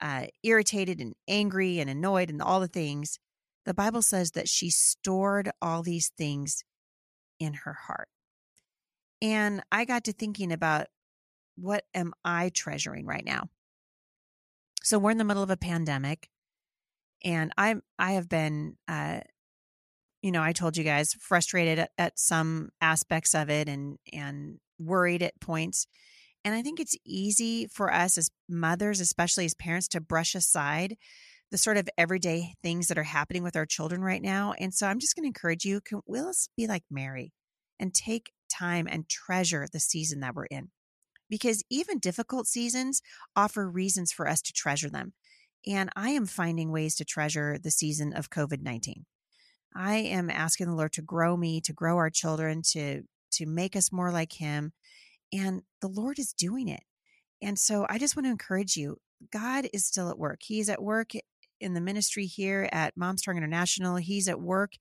uh, 0.00 0.28
irritated 0.42 1.02
and 1.02 1.12
angry 1.28 1.80
and 1.80 1.90
annoyed 1.90 2.30
and 2.30 2.40
all 2.40 2.60
the 2.60 2.66
things, 2.66 3.18
the 3.66 3.74
Bible 3.74 4.00
says 4.00 4.30
that 4.30 4.48
she 4.48 4.70
stored 4.70 5.50
all 5.60 5.82
these 5.82 6.12
things 6.16 6.64
in 7.38 7.52
her 7.52 7.74
heart. 7.74 8.08
And 9.20 9.62
I 9.70 9.84
got 9.84 10.04
to 10.04 10.14
thinking 10.14 10.50
about 10.50 10.86
what 11.60 11.84
am 11.94 12.12
I 12.24 12.50
treasuring 12.54 13.06
right 13.06 13.24
now? 13.24 13.48
So 14.82 14.98
we're 14.98 15.10
in 15.10 15.18
the 15.18 15.24
middle 15.24 15.42
of 15.42 15.50
a 15.50 15.56
pandemic 15.56 16.28
and 17.22 17.52
I'm 17.58 17.82
I 17.98 18.12
have 18.12 18.28
been 18.28 18.76
uh 18.88 19.20
you 20.22 20.30
know, 20.30 20.42
I 20.42 20.52
told 20.52 20.76
you 20.76 20.84
guys 20.84 21.14
frustrated 21.14 21.78
at, 21.78 21.90
at 21.96 22.18
some 22.18 22.70
aspects 22.80 23.34
of 23.34 23.50
it 23.50 23.68
and 23.68 23.98
and 24.12 24.58
worried 24.78 25.22
at 25.22 25.40
points. 25.40 25.86
And 26.44 26.54
I 26.54 26.62
think 26.62 26.80
it's 26.80 26.96
easy 27.04 27.66
for 27.66 27.92
us 27.92 28.16
as 28.16 28.30
mothers, 28.48 29.00
especially 29.00 29.44
as 29.44 29.54
parents, 29.54 29.88
to 29.88 30.00
brush 30.00 30.34
aside 30.34 30.96
the 31.50 31.58
sort 31.58 31.76
of 31.76 31.88
everyday 31.98 32.54
things 32.62 32.88
that 32.88 32.96
are 32.96 33.02
happening 33.02 33.42
with 33.42 33.56
our 33.56 33.66
children 33.66 34.02
right 34.02 34.22
now. 34.22 34.54
And 34.58 34.72
so 34.72 34.86
I'm 34.86 35.00
just 35.00 35.16
going 35.16 35.24
to 35.24 35.28
encourage 35.28 35.64
you, 35.64 35.80
can 35.80 36.00
we 36.06 36.20
let's 36.20 36.48
be 36.56 36.66
like 36.66 36.84
Mary 36.90 37.32
and 37.78 37.92
take 37.92 38.32
time 38.50 38.86
and 38.90 39.08
treasure 39.08 39.66
the 39.70 39.80
season 39.80 40.20
that 40.20 40.34
we're 40.34 40.46
in 40.46 40.70
because 41.30 41.62
even 41.70 41.98
difficult 41.98 42.46
seasons 42.46 43.00
offer 43.34 43.70
reasons 43.70 44.12
for 44.12 44.28
us 44.28 44.42
to 44.42 44.52
treasure 44.52 44.90
them. 44.90 45.14
And 45.66 45.90
I 45.96 46.10
am 46.10 46.26
finding 46.26 46.72
ways 46.72 46.96
to 46.96 47.04
treasure 47.04 47.58
the 47.62 47.70
season 47.70 48.12
of 48.12 48.30
COVID 48.30 48.62
19. 48.62 49.06
I 49.74 49.96
am 49.96 50.30
asking 50.30 50.66
the 50.66 50.74
Lord 50.74 50.92
to 50.94 51.02
grow 51.02 51.36
me, 51.36 51.60
to 51.62 51.72
grow 51.72 51.96
our 51.96 52.10
children, 52.10 52.62
to 52.72 53.02
to 53.32 53.46
make 53.46 53.76
us 53.76 53.92
more 53.92 54.10
like 54.10 54.32
him. 54.32 54.72
And 55.32 55.62
the 55.80 55.88
Lord 55.88 56.18
is 56.18 56.32
doing 56.32 56.68
it. 56.68 56.82
And 57.40 57.58
so 57.58 57.86
I 57.88 57.98
just 57.98 58.16
want 58.16 58.26
to 58.26 58.30
encourage 58.30 58.76
you. 58.76 58.98
God 59.32 59.68
is 59.72 59.86
still 59.86 60.10
at 60.10 60.18
work. 60.18 60.40
He's 60.42 60.68
at 60.68 60.82
work 60.82 61.12
in 61.60 61.74
the 61.74 61.80
ministry 61.80 62.26
here 62.26 62.68
at 62.72 62.96
Mom 62.96 63.18
Strong 63.18 63.36
International. 63.36 63.96
He's 63.96 64.28
at 64.28 64.40
work 64.40 64.72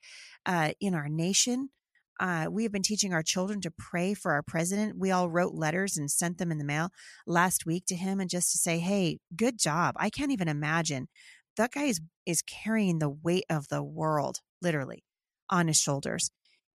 uh, 0.46 0.72
in 0.79 0.96
our 0.96 1.10
nation. 1.10 1.70
Uh, 2.19 2.47
we 2.49 2.63
have 2.63 2.71
been 2.71 2.83
teaching 2.83 3.13
our 3.13 3.23
children 3.23 3.61
to 3.61 3.71
pray 3.71 4.13
for 4.13 4.33
our 4.33 4.43
president. 4.43 4.97
We 4.97 5.11
all 5.11 5.29
wrote 5.29 5.53
letters 5.53 5.97
and 5.97 6.11
sent 6.11 6.38
them 6.38 6.51
in 6.51 6.57
the 6.57 6.65
mail 6.65 6.89
last 7.25 7.65
week 7.65 7.85
to 7.88 7.95
him 7.95 8.19
and 8.19 8.29
just 8.29 8.51
to 8.51 8.57
say, 8.57 8.79
hey, 8.79 9.19
good 9.35 9.57
job. 9.57 9.95
I 9.97 10.09
can't 10.09 10.31
even 10.31 10.49
imagine. 10.49 11.07
That 11.55 11.71
guy 11.71 11.83
is, 11.83 12.01
is 12.25 12.41
carrying 12.41 12.99
the 12.99 13.09
weight 13.09 13.45
of 13.49 13.69
the 13.69 13.81
world, 13.81 14.39
literally, 14.61 15.03
on 15.49 15.67
his 15.67 15.79
shoulders. 15.79 16.31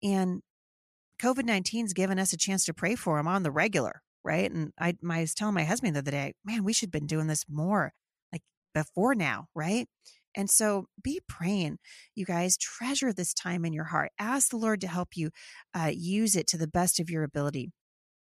And 0.02 0.42
COVID 1.20 1.44
19's 1.44 1.92
given 1.92 2.18
us 2.18 2.32
a 2.32 2.38
chance 2.38 2.64
to 2.66 2.74
pray 2.74 2.94
for 2.94 3.18
him 3.18 3.26
on 3.26 3.42
the 3.42 3.50
regular, 3.50 4.02
right? 4.24 4.50
And 4.50 4.72
I, 4.78 4.94
I 5.08 5.20
was 5.20 5.34
telling 5.34 5.54
my 5.54 5.64
husband 5.64 5.94
the 5.94 6.00
other 6.00 6.10
day, 6.10 6.34
man, 6.44 6.64
we 6.64 6.72
should 6.72 6.88
have 6.88 6.92
been 7.00 7.06
doing 7.06 7.26
this 7.26 7.44
more 7.48 7.92
like 8.32 8.42
before 8.74 9.14
now, 9.14 9.46
right? 9.54 9.86
And 10.36 10.50
so 10.50 10.86
be 11.02 11.20
praying, 11.28 11.78
you 12.14 12.24
guys. 12.24 12.56
Treasure 12.56 13.12
this 13.12 13.34
time 13.34 13.64
in 13.64 13.72
your 13.72 13.84
heart. 13.84 14.12
Ask 14.18 14.50
the 14.50 14.56
Lord 14.56 14.80
to 14.82 14.88
help 14.88 15.10
you 15.16 15.30
uh, 15.74 15.90
use 15.92 16.36
it 16.36 16.46
to 16.48 16.58
the 16.58 16.68
best 16.68 17.00
of 17.00 17.10
your 17.10 17.24
ability 17.24 17.72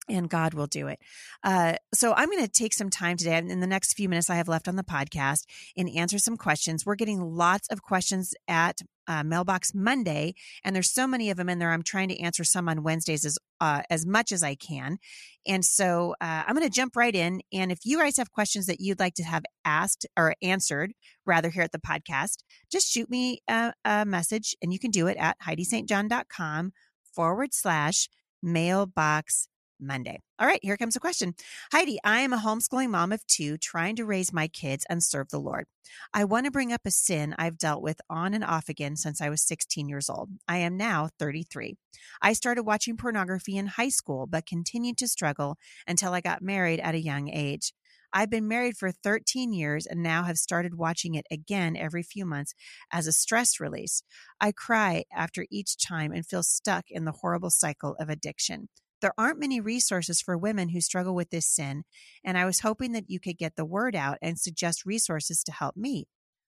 and 0.08 0.28
God 0.28 0.54
will 0.54 0.66
do 0.66 0.88
it. 0.88 0.98
Uh, 1.42 1.74
so 1.94 2.12
I'm 2.14 2.28
going 2.30 2.44
to 2.44 2.50
take 2.50 2.74
some 2.74 2.90
time 2.90 3.16
today 3.16 3.36
in 3.36 3.60
the 3.60 3.66
next 3.66 3.94
few 3.94 4.08
minutes 4.08 4.30
I 4.30 4.36
have 4.36 4.48
left 4.48 4.68
on 4.68 4.76
the 4.76 4.82
podcast 4.82 5.44
and 5.76 5.88
answer 5.90 6.18
some 6.18 6.36
questions. 6.36 6.84
We're 6.84 6.96
getting 6.96 7.20
lots 7.20 7.68
of 7.68 7.82
questions 7.82 8.34
at 8.48 8.80
uh, 9.08 9.24
Mailbox 9.24 9.74
Monday, 9.74 10.34
and 10.64 10.74
there's 10.74 10.92
so 10.92 11.06
many 11.06 11.30
of 11.30 11.36
them 11.36 11.48
in 11.48 11.58
there. 11.58 11.72
I'm 11.72 11.82
trying 11.82 12.08
to 12.08 12.20
answer 12.20 12.44
some 12.44 12.68
on 12.68 12.82
Wednesdays 12.82 13.24
as 13.24 13.36
uh, 13.60 13.82
as 13.90 14.06
much 14.06 14.32
as 14.32 14.42
I 14.42 14.54
can, 14.54 14.98
and 15.46 15.64
so 15.64 16.14
uh, 16.20 16.44
I'm 16.46 16.54
going 16.54 16.68
to 16.68 16.74
jump 16.74 16.96
right 16.96 17.14
in. 17.14 17.40
And 17.52 17.72
if 17.72 17.80
you 17.84 17.98
guys 17.98 18.16
have 18.16 18.30
questions 18.30 18.66
that 18.66 18.80
you'd 18.80 19.00
like 19.00 19.14
to 19.14 19.24
have 19.24 19.42
asked 19.64 20.06
or 20.16 20.34
answered, 20.40 20.92
rather 21.26 21.50
here 21.50 21.62
at 21.62 21.72
the 21.72 21.78
podcast, 21.80 22.38
just 22.70 22.92
shoot 22.92 23.10
me 23.10 23.40
a, 23.48 23.72
a 23.84 24.04
message, 24.04 24.54
and 24.62 24.72
you 24.72 24.78
can 24.78 24.92
do 24.92 25.08
it 25.08 25.16
at 25.16 25.36
HeidiSt.John.com 25.40 26.72
forward 27.12 27.52
slash 27.52 28.08
mailbox 28.42 29.48
Monday. 29.82 30.20
All 30.38 30.46
right, 30.46 30.60
here 30.62 30.76
comes 30.76 30.96
a 30.96 31.00
question. 31.00 31.34
Heidi, 31.72 31.98
I 32.04 32.20
am 32.20 32.32
a 32.32 32.38
homeschooling 32.38 32.90
mom 32.90 33.12
of 33.12 33.26
two 33.26 33.58
trying 33.58 33.96
to 33.96 34.04
raise 34.04 34.32
my 34.32 34.48
kids 34.48 34.86
and 34.88 35.02
serve 35.02 35.28
the 35.30 35.40
Lord. 35.40 35.66
I 36.14 36.24
want 36.24 36.46
to 36.46 36.52
bring 36.52 36.72
up 36.72 36.82
a 36.86 36.90
sin 36.90 37.34
I've 37.38 37.58
dealt 37.58 37.82
with 37.82 38.00
on 38.08 38.34
and 38.34 38.44
off 38.44 38.68
again 38.68 38.96
since 38.96 39.20
I 39.20 39.28
was 39.28 39.42
16 39.42 39.88
years 39.88 40.08
old. 40.08 40.30
I 40.48 40.58
am 40.58 40.76
now 40.76 41.08
33. 41.18 41.76
I 42.20 42.32
started 42.32 42.62
watching 42.62 42.96
pornography 42.96 43.56
in 43.56 43.66
high 43.66 43.88
school, 43.88 44.26
but 44.26 44.46
continued 44.46 44.98
to 44.98 45.08
struggle 45.08 45.58
until 45.86 46.14
I 46.14 46.20
got 46.20 46.42
married 46.42 46.80
at 46.80 46.94
a 46.94 47.00
young 47.00 47.28
age. 47.28 47.72
I've 48.14 48.30
been 48.30 48.46
married 48.46 48.76
for 48.76 48.90
13 48.90 49.54
years 49.54 49.86
and 49.86 50.02
now 50.02 50.24
have 50.24 50.36
started 50.36 50.76
watching 50.76 51.14
it 51.14 51.26
again 51.30 51.76
every 51.76 52.02
few 52.02 52.26
months 52.26 52.54
as 52.92 53.06
a 53.06 53.12
stress 53.12 53.58
release. 53.58 54.02
I 54.38 54.52
cry 54.52 55.04
after 55.14 55.46
each 55.50 55.78
time 55.78 56.12
and 56.12 56.26
feel 56.26 56.42
stuck 56.42 56.90
in 56.90 57.06
the 57.06 57.12
horrible 57.12 57.50
cycle 57.50 57.96
of 57.98 58.10
addiction. 58.10 58.68
There 59.02 59.12
aren't 59.18 59.40
many 59.40 59.60
resources 59.60 60.22
for 60.22 60.38
women 60.38 60.70
who 60.70 60.80
struggle 60.80 61.14
with 61.14 61.30
this 61.30 61.46
sin, 61.46 61.84
and 62.24 62.38
I 62.38 62.46
was 62.46 62.60
hoping 62.60 62.92
that 62.92 63.10
you 63.10 63.20
could 63.20 63.36
get 63.36 63.56
the 63.56 63.64
word 63.64 63.94
out 63.94 64.16
and 64.22 64.38
suggest 64.38 64.86
resources 64.86 65.42
to 65.44 65.52
help 65.52 65.76
me. 65.76 66.06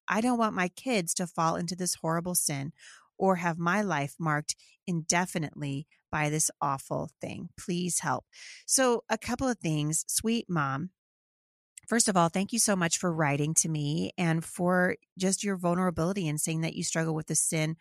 I 0.08 0.20
don't 0.20 0.38
want 0.38 0.54
my 0.54 0.68
kids 0.68 1.14
to 1.14 1.26
fall 1.26 1.56
into 1.56 1.75
this 1.75 1.96
horrible 1.96 2.37
sin 2.37 2.73
or 3.18 3.37
have 3.37 3.58
my 3.58 3.82
life 3.82 4.14
marked 4.18 4.54
indefinitely 4.87 5.87
by 6.12 6.30
this 6.30 6.50
awful 6.61 7.11
thing. 7.20 7.49
Please 7.58 8.00
help. 8.00 8.25
So, 8.66 9.02
a 9.11 9.18
couple 9.18 9.49
of 9.49 9.58
things, 9.58 10.04
sweet 10.06 10.46
mom. 10.49 10.90
First 11.87 12.09
of 12.09 12.17
all, 12.17 12.29
thank 12.29 12.53
you 12.53 12.59
so 12.59 12.75
much 12.75 12.99
for 12.99 13.12
writing 13.12 13.55
to 13.55 13.69
me 13.69 14.12
and 14.17 14.45
for 14.45 14.97
just 15.19 15.45
your 15.45 15.57
vulnerability 15.57 16.29
and 16.29 16.41
saying 16.41 16.62
that 16.62 16.75
you 16.75 16.83
struggle 16.83 17.14
with 17.14 17.26
the 17.26 17.35
sin 17.35 17.76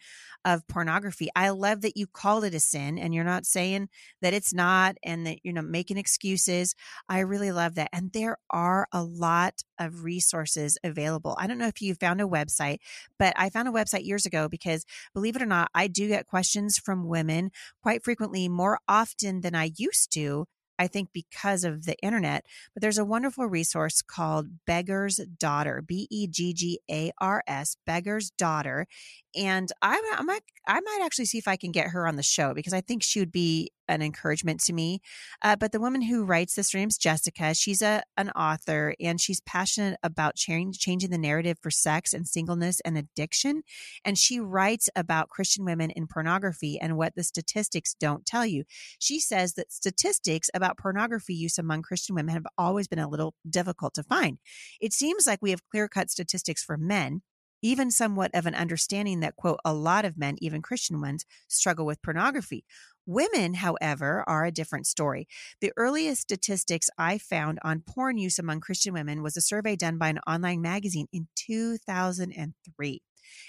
of 0.46 0.68
pornography. 0.68 1.30
I 1.36 1.50
love 1.50 1.82
that 1.82 1.96
you 1.96 2.08
call 2.08 2.44
it 2.44 2.54
a 2.54 2.60
sin 2.60 3.00
and 3.00 3.14
you're 3.14 3.24
not 3.24 3.46
saying 3.46 3.90
that 4.22 4.34
it's 4.34 4.54
not 4.54 4.98
and 5.04 5.26
that 5.26 5.40
you're 5.44 5.54
not 5.54 5.66
making 5.66 5.98
excuses. 5.98 6.76
I 7.08 7.20
really 7.20 7.52
love 7.52 7.76
that. 7.76 7.90
And 7.94 8.12
there 8.12 8.38
are 8.50 8.88
a 8.92 9.04
lot 9.04 9.64
of 9.80 10.04
resources 10.04 10.78
available. 10.84 11.36
I 11.40 11.48
don't 11.48 11.58
know 11.58 11.68
if 11.68 11.82
you 11.82 11.96
found 11.96 12.22
a 12.22 12.26
website, 12.26 12.80
but 13.18 13.34
I 13.38 13.50
found 13.50 13.68
a 13.68 13.72
website 13.72 14.06
years 14.06 14.26
ago 14.26 14.50
because 14.50 14.86
believe 15.14 15.36
it 15.36 15.42
or 15.42 15.48
not, 15.48 15.70
I 15.74 15.88
do 15.88 16.08
get 16.08 16.28
questions 16.28 16.78
from 16.78 17.08
women 17.08 17.52
quite 17.82 18.04
frequently, 18.04 18.50
more 18.50 18.80
often 18.88 19.42
than 19.42 19.56
I 19.56 19.72
used 19.78 20.12
to 20.14 20.46
I 20.80 20.88
think 20.88 21.10
because 21.14 21.64
of 21.64 21.86
the 21.86 21.98
internet. 22.00 22.46
But 22.74 22.82
there's 22.82 22.98
a 22.98 23.06
wonderful 23.06 23.46
resource 23.46 24.02
called 24.02 24.66
Beggar's 24.66 25.18
Daughter, 25.40 25.82
B 25.86 26.08
E 26.10 26.28
G 26.28 26.54
G 26.54 26.80
A 26.90 27.12
R 27.20 27.44
S, 27.48 27.78
Beggar's 27.86 28.32
Daughter. 28.32 28.88
And 29.36 29.72
I, 29.82 30.02
I 30.18 30.24
might, 30.24 30.44
I 30.68 30.80
might 30.80 31.02
actually 31.04 31.26
see 31.26 31.38
if 31.38 31.48
I 31.48 31.56
can 31.56 31.72
get 31.72 31.90
her 31.90 32.08
on 32.08 32.16
the 32.16 32.24
show 32.24 32.54
because 32.54 32.74
I 32.74 32.82
think 32.82 33.04
she 33.04 33.20
would 33.20 33.32
be 33.32 33.72
an 33.88 34.02
encouragement 34.02 34.60
to 34.62 34.74
me. 34.74 35.02
Uh, 35.42 35.56
but 35.56 35.72
the 35.72 35.80
woman 35.80 36.02
who 36.02 36.24
writes 36.24 36.56
this, 36.56 36.72
her 36.72 36.80
name's 36.80 36.98
Jessica. 36.98 37.54
She's 37.54 37.82
a 37.82 38.04
an 38.18 38.30
author 38.32 38.96
and 39.00 39.20
she's 39.20 39.42
passionate 39.42 39.98
about 40.04 40.36
changing 40.36 41.10
the 41.10 41.18
narrative 41.18 41.58
for 41.62 41.72
sex 41.72 42.14
and 42.14 42.28
singleness 42.28 42.80
and 42.82 42.98
addiction. 42.98 43.64
And 44.06 44.18
she 44.18 44.40
writes 44.40 44.90
about 44.96 45.30
Christian 45.30 45.66
women 45.66 45.90
in 45.92 46.08
pornography 46.08 46.80
and 46.80 46.98
what 46.98 47.16
the 47.16 47.24
statistics 47.24 47.96
don't 48.00 48.26
tell 48.26 48.46
you. 48.46 48.64
She 49.00 49.20
says 49.20 49.54
that 49.54 49.72
statistics 49.72 50.50
about 50.54 50.78
pornography 50.78 51.34
use 51.34 51.58
among 51.58 51.82
Christian 51.82 52.16
women 52.16 52.34
have 52.34 52.48
always 52.58 52.88
been 52.88 53.00
a 53.00 53.10
little 53.10 53.34
difficult 53.50 53.94
to 53.96 54.04
find. 54.04 54.40
It 54.80 54.94
seems 54.94 55.26
like 55.28 55.40
we 55.42 55.52
have 55.52 55.68
clear 55.70 55.88
cut 55.88 56.10
statistics 56.10 56.64
for 56.64 56.78
men 56.78 57.22
even 57.64 57.90
somewhat 57.90 58.30
of 58.36 58.46
an 58.46 58.54
understanding 58.54 59.22
that, 59.22 59.38
quote, 59.38 59.60
a 59.66 59.74
lot 59.74 60.06
of 60.06 60.18
men, 60.18 60.36
even 60.40 60.62
Christian 60.62 61.02
ones, 61.02 61.26
struggle 61.48 61.86
with 61.86 62.02
pornography. 62.04 62.66
Women, 63.06 63.56
however, 63.56 64.24
are 64.28 64.46
a 64.46 64.52
different 64.52 64.86
story. 64.86 65.28
The 65.62 65.72
earliest 65.76 66.22
statistics 66.22 66.90
I 66.98 67.18
found 67.18 67.60
on 67.64 67.82
porn 67.82 68.18
use 68.18 68.38
among 68.38 68.60
Christian 68.60 68.94
women 68.94 69.24
was 69.24 69.36
a 69.36 69.42
survey 69.42 69.76
done 69.76 69.98
by 69.98 70.10
an 70.10 70.20
online 70.28 70.62
magazine 70.62 71.08
in 71.12 71.28
2003. 71.36 73.02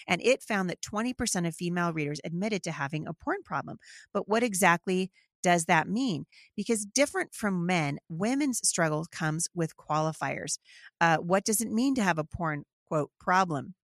And 0.07 0.23
it 0.23 0.43
found 0.43 0.71
that 0.71 0.81
20% 0.81 1.47
of 1.47 1.55
female 1.55 1.93
readers 1.93 2.21
admitted 2.25 2.63
to 2.65 2.73
having 2.73 3.07
a 3.07 3.15
porn 3.15 3.43
problem. 3.45 3.79
But 4.13 4.29
what 4.29 4.43
exactly 4.43 5.11
does 5.43 5.67
that 5.67 5.89
mean? 5.89 6.27
Because 6.57 6.85
different 6.85 7.35
from 7.35 7.67
men, 7.67 7.99
women's 8.09 8.67
struggle 8.67 9.07
comes 9.11 9.49
with 9.55 9.77
qualifiers. 9.77 10.59
Uh, 11.01 11.19
what 11.19 11.45
does 11.45 11.61
it 11.61 11.71
mean 11.71 11.95
to 11.97 12.03
have 12.03 12.19
a 12.19 12.25
porn, 12.25 12.65
quote, 12.89 13.11
problem? 13.21 13.75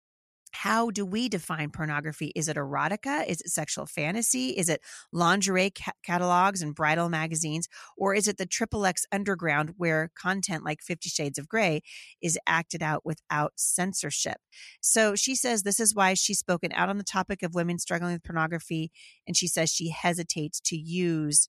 How 0.52 0.90
do 0.90 1.04
we 1.04 1.28
define 1.28 1.70
pornography? 1.70 2.32
Is 2.34 2.48
it 2.48 2.56
erotica? 2.56 3.26
Is 3.26 3.40
it 3.40 3.50
sexual 3.50 3.86
fantasy? 3.86 4.50
Is 4.50 4.68
it 4.68 4.82
lingerie 5.12 5.70
ca- 5.70 5.92
catalogs 6.04 6.62
and 6.62 6.74
bridal 6.74 7.08
magazines? 7.08 7.68
Or 7.96 8.14
is 8.14 8.28
it 8.28 8.36
the 8.36 8.46
triple 8.46 8.86
X 8.86 9.06
underground 9.12 9.74
where 9.76 10.10
content 10.20 10.64
like 10.64 10.82
Fifty 10.82 11.08
Shades 11.08 11.38
of 11.38 11.48
Grey 11.48 11.82
is 12.20 12.38
acted 12.46 12.82
out 12.82 13.04
without 13.04 13.52
censorship? 13.56 14.38
So 14.80 15.14
she 15.14 15.34
says 15.34 15.62
this 15.62 15.80
is 15.80 15.94
why 15.94 16.14
she's 16.14 16.38
spoken 16.38 16.72
out 16.74 16.88
on 16.88 16.98
the 16.98 17.04
topic 17.04 17.42
of 17.42 17.54
women 17.54 17.78
struggling 17.78 18.12
with 18.12 18.24
pornography. 18.24 18.90
And 19.26 19.36
she 19.36 19.46
says 19.48 19.70
she 19.70 19.90
hesitates 19.90 20.60
to 20.66 20.76
use 20.76 21.48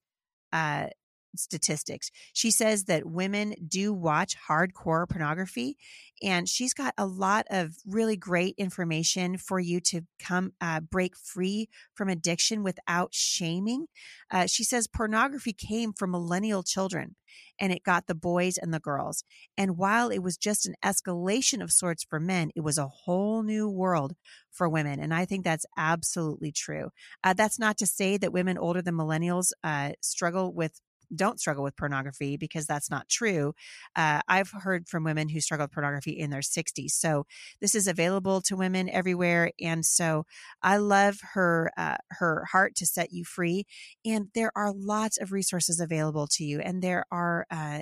uh, 0.54 0.88
statistics. 1.36 2.12
She 2.34 2.52
says 2.52 2.86
that 2.86 3.06
women 3.06 3.56
do 3.68 3.94
watch 3.94 4.36
hardcore 4.50 5.08
pornography, 5.08 5.78
and 6.22 6.48
she's 6.48 6.74
got 6.74 6.94
a 6.98 7.06
lot 7.06 7.46
of 7.50 7.76
really 7.86 8.18
great 8.18 8.56
information 8.58 9.38
for 9.38 9.60
you 9.60 9.80
to 9.82 10.02
come 10.20 10.54
uh, 10.62 10.80
break 10.80 11.16
free 11.18 11.70
from 11.94 12.10
addiction 12.10 12.64
without 12.64 13.14
shaming. 13.14 13.88
Uh, 14.30 14.46
she 14.46 14.64
says 14.64 14.88
pornography 14.88 15.54
came 15.54 15.94
from 15.94 16.12
millennial 16.12 16.64
children 16.64 17.16
and 17.60 17.72
it 17.72 17.84
got 17.84 18.08
the 18.08 18.16
boys 18.16 18.58
and 18.58 18.74
the 18.74 18.80
girls. 18.80 19.24
And 19.58 19.78
while 19.78 20.10
it 20.10 20.20
was 20.20 20.38
just 20.38 20.66
an 20.66 20.76
escalation 20.84 21.62
of 21.62 21.72
sorts 21.72 22.04
for 22.04 22.20
men, 22.20 22.52
it 22.56 22.62
was 22.62 22.78
a 22.78 22.88
whole 22.88 23.44
new 23.44 23.70
world 23.70 24.16
for 24.52 24.68
women. 24.68 25.00
And 25.00 25.14
I 25.14 25.26
think 25.26 25.44
that's 25.44 25.66
absolutely 25.78 26.52
true. 26.52 26.90
Uh, 27.24 27.34
that's 27.34 27.60
not 27.60 27.78
to 27.78 27.86
say 27.86 28.18
that 28.18 28.34
women 28.34 28.58
older 28.58 28.82
than 28.82 28.96
millennials 28.96 29.52
uh, 29.64 29.92
struggle 30.02 30.54
with 30.54 30.82
don't 31.14 31.40
struggle 31.40 31.64
with 31.64 31.76
pornography 31.76 32.38
because 32.38 32.66
that's 32.66 32.90
not 32.90 33.10
true. 33.10 33.54
Uh, 33.96 34.22
I've 34.28 34.52
heard 34.52 34.88
from 34.88 35.04
women 35.04 35.30
who 35.30 35.42
struggle 35.42 35.66
with 35.66 35.74
pornography 35.74 36.12
in 36.12 36.30
their 36.30 36.42
60s. 36.42 36.92
So 36.92 37.26
this 37.60 37.76
is 37.76 37.88
available 37.88 38.42
to 38.42 38.56
women 38.56 38.90
everywhere. 38.90 39.52
And 39.60 39.86
so 39.86 40.26
I 40.62 40.78
love 40.78 41.20
her, 41.34 41.72
uh, 41.78 41.98
her 42.12 42.46
heart 42.52 42.76
to 42.76 42.86
set 42.86 43.12
you 43.12 43.26
free. 43.26 43.66
And 44.06 44.28
there 44.34 44.52
are 44.56 44.72
lots 44.74 45.20
of 45.20 45.32
resources 45.32 45.80
available 45.80 46.28
to 46.32 46.44
you. 46.44 46.60
And 46.60 46.82
there 46.82 47.06
are, 47.12 47.46
uh, 47.52 47.82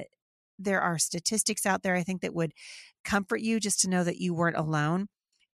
there 0.57 0.81
are 0.81 0.97
statistics 0.97 1.65
out 1.65 1.83
there, 1.83 1.95
I 1.95 2.03
think, 2.03 2.21
that 2.21 2.33
would 2.33 2.53
comfort 3.05 3.41
you 3.41 3.59
just 3.59 3.79
to 3.81 3.89
know 3.89 4.03
that 4.03 4.17
you 4.17 4.33
weren't 4.33 4.57
alone. 4.57 5.07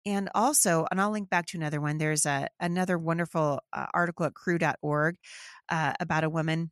and 0.05 0.29
also, 0.35 0.85
and 0.91 0.99
I'll 0.99 1.11
link 1.11 1.29
back 1.29 1.45
to 1.47 1.57
another 1.57 1.79
one. 1.79 1.97
There's 1.97 2.25
a 2.25 2.49
another 2.59 2.97
wonderful 2.97 3.59
uh, 3.71 3.85
article 3.93 4.25
at 4.25 4.33
cru.org 4.33 5.15
uh, 5.69 5.93
about 5.99 6.23
a 6.23 6.29
woman 6.29 6.71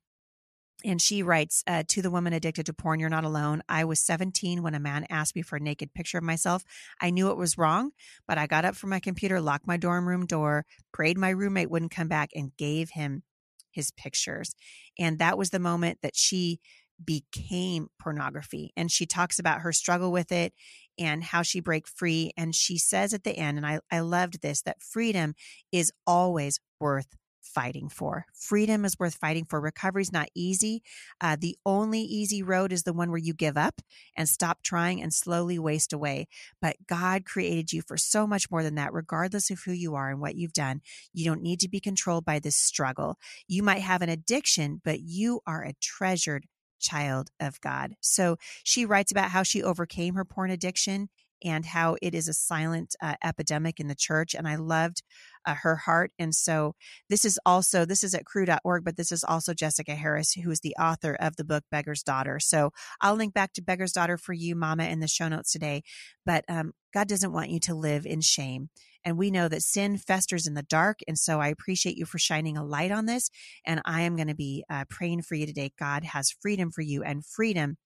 and 0.84 1.02
she 1.02 1.24
writes 1.24 1.64
uh, 1.68 1.84
to 1.88 2.02
the 2.02 2.12
woman 2.12 2.34
addicted 2.34 2.66
to 2.68 2.74
porn, 2.74 3.00
you're 3.00 3.10
not 3.10 3.24
alone. 3.24 3.62
I 3.70 3.84
was 3.86 4.00
17 4.00 4.64
when 4.64 4.76
a 4.76 4.80
man 4.80 5.06
asked 5.10 5.36
me 5.36 5.42
for 5.42 5.56
a 5.56 5.60
naked 5.60 5.94
picture 5.94 6.18
of 6.18 6.24
myself. 6.24 6.64
I 7.02 7.10
knew 7.10 7.30
it 7.30 7.38
was 7.38 7.58
wrong, 7.58 7.92
but 8.28 8.38
I 8.38 8.48
got 8.48 8.66
up 8.66 8.76
from 8.76 8.90
my 8.90 9.00
computer, 9.00 9.42
locked 9.42 9.68
my 9.68 9.78
dorm 9.78 10.08
room 10.08 10.26
door, 10.26 10.66
prayed 10.92 11.18
my 11.18 11.30
roommate 11.30 11.70
wouldn't 11.70 11.92
come 11.92 12.08
back, 12.08 12.30
and 12.36 12.56
gave 12.58 12.92
him 12.92 13.24
his 13.72 13.92
pictures. 13.92 14.54
And 15.00 15.20
that 15.20 15.38
was 15.38 15.50
the 15.50 15.60
moment 15.60 16.00
that 16.02 16.16
she 16.16 16.60
became 17.04 17.88
pornography. 18.00 18.72
And 18.76 18.92
she 18.92 19.06
talks 19.06 19.40
about 19.40 19.62
her 19.62 19.74
struggle 19.74 20.12
with 20.12 20.32
it 20.32 20.54
and 21.00 21.24
how 21.24 21.42
she 21.42 21.60
break 21.60 21.88
free. 21.88 22.32
And 22.38 22.54
she 22.54 22.78
says 22.78 23.14
at 23.14 23.24
the 23.24 23.38
end, 23.38 23.58
and 23.58 23.66
I, 23.66 23.80
I 23.92 24.02
loved 24.02 24.42
this, 24.42 24.62
that 24.64 24.84
freedom 24.84 25.34
is 25.72 25.92
always 26.06 26.60
worth 26.80 27.16
fighting 27.42 27.90
for. 27.90 28.26
Freedom 28.34 28.86
is 28.86 28.98
worth 29.00 29.16
fighting 29.16 29.46
for. 29.46 29.60
Recovery 29.60 30.02
is 30.02 30.14
not 30.14 30.30
easy. 30.36 30.84
Uh, 31.20 31.36
the 31.40 31.58
only 31.66 32.02
easy 32.02 32.42
road 32.44 32.72
is 32.72 32.84
the 32.84 32.94
one 32.94 33.10
where 33.10 33.18
you 33.18 33.34
give 33.34 33.58
up 33.58 33.82
and 34.16 34.30
stop 34.30 34.64
trying 34.64 35.02
and 35.02 35.14
slowly 35.14 35.60
waste 35.60 35.94
away. 35.94 36.28
But 36.62 36.76
God 36.88 37.26
created 37.26 37.74
you 37.74 37.82
for 37.82 37.98
so 37.98 38.26
much 38.26 38.50
more 38.50 38.64
than 38.64 38.76
that, 38.76 38.94
regardless 38.94 39.50
of 39.50 39.62
who 39.62 39.72
you 39.72 39.96
are 39.96 40.10
and 40.10 40.22
what 40.22 40.36
you've 40.36 40.54
done. 40.54 40.82
You 41.14 41.26
don't 41.26 41.42
need 41.42 41.60
to 41.62 41.70
be 41.70 41.80
controlled 41.80 42.26
by 42.26 42.40
this 42.40 42.56
struggle. 42.56 43.18
You 43.48 43.64
might 43.64 43.82
have 43.82 44.02
an 44.02 44.10
addiction, 44.10 44.82
but 44.84 45.02
you 45.02 45.42
are 45.46 45.64
a 45.64 45.76
treasured 45.82 46.46
child 46.82 47.30
of 47.40 47.62
God. 47.62 47.96
So 48.02 48.38
she 48.64 48.86
writes 48.86 49.12
about 49.12 49.32
how 49.32 49.44
she 49.44 49.64
overcame 49.64 50.16
her 50.16 50.26
porn 50.26 50.52
addiction 50.52 51.10
and 51.44 51.66
how 51.66 51.98
it 52.02 52.14
is 52.14 52.28
a 52.28 52.34
silent 52.34 52.96
uh, 53.02 53.16
epidemic 53.24 53.80
in 53.80 53.88
the 53.88 53.96
church. 53.96 54.34
And 54.34 54.48
I 54.48 54.56
loved 54.56 55.04
uh, 55.46 55.56
her 55.56 55.76
heart. 55.76 56.12
And 56.20 56.36
so 56.36 56.76
this 57.10 57.26
is 57.26 57.40
also, 57.46 57.86
this 57.86 58.04
is 58.04 58.14
at 58.14 58.26
cru.org, 58.26 58.84
but 58.84 58.98
this 58.98 59.12
is 59.12 59.24
also 59.24 59.54
Jessica 59.54 59.96
Harris, 59.96 60.34
who 60.34 60.52
is 60.52 60.60
the 60.62 60.76
author 60.80 61.16
of 61.20 61.36
the 61.36 61.44
book 61.44 61.64
Beggar's 61.72 62.04
Daughter. 62.04 62.40
So 62.40 62.72
I'll 63.00 63.16
link 63.16 63.34
back 63.34 63.54
to 63.54 63.62
Beggar's 63.62 63.92
Daughter 63.92 64.18
for 64.18 64.34
you, 64.34 64.56
Mama, 64.56 64.86
in 64.86 65.00
the 65.00 65.08
show 65.08 65.28
notes 65.28 65.52
today. 65.52 65.84
But 66.26 66.46
um, 66.48 66.74
God 66.94 67.08
doesn't 67.08 67.34
want 67.34 67.50
you 67.50 67.60
to 67.62 67.74
live 67.74 68.06
in 68.06 68.22
shame. 68.22 68.70
And 69.04 69.18
we 69.18 69.32
know 69.32 69.48
that 69.48 69.64
sin 69.64 69.98
festers 69.98 70.46
in 70.46 70.54
the 70.54 70.64
dark. 70.64 71.00
And 71.08 71.18
so 71.18 71.40
I 71.40 71.48
appreciate 71.48 71.98
you 71.98 72.06
for 72.06 72.20
shining 72.20 72.58
a 72.58 72.64
light 72.64 72.92
on 72.92 73.08
this. 73.08 73.30
And 73.66 73.82
I 73.86 74.02
am 74.02 74.16
going 74.16 74.28
to 74.28 74.36
be 74.36 74.64
uh, 74.70 74.86
praying 74.90 75.24
for 75.24 75.36
you 75.36 75.48
today. 75.48 75.72
God 75.80 76.04
has 76.04 76.36
freedom 76.42 76.72
for 76.72 76.82
you, 76.82 77.04
and 77.04 77.26
freedom 77.26 77.78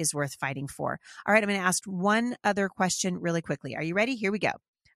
is 0.00 0.14
worth 0.14 0.34
fighting 0.34 0.66
for. 0.66 0.98
All 1.26 1.34
right, 1.34 1.42
I'm 1.42 1.48
going 1.48 1.60
to 1.60 1.66
ask 1.66 1.84
one 1.84 2.36
other 2.42 2.68
question 2.68 3.20
really 3.20 3.42
quickly. 3.42 3.76
Are 3.76 3.82
you 3.82 3.94
ready? 3.94 4.16
Here 4.16 4.32
we 4.32 4.38
go. 4.38 4.52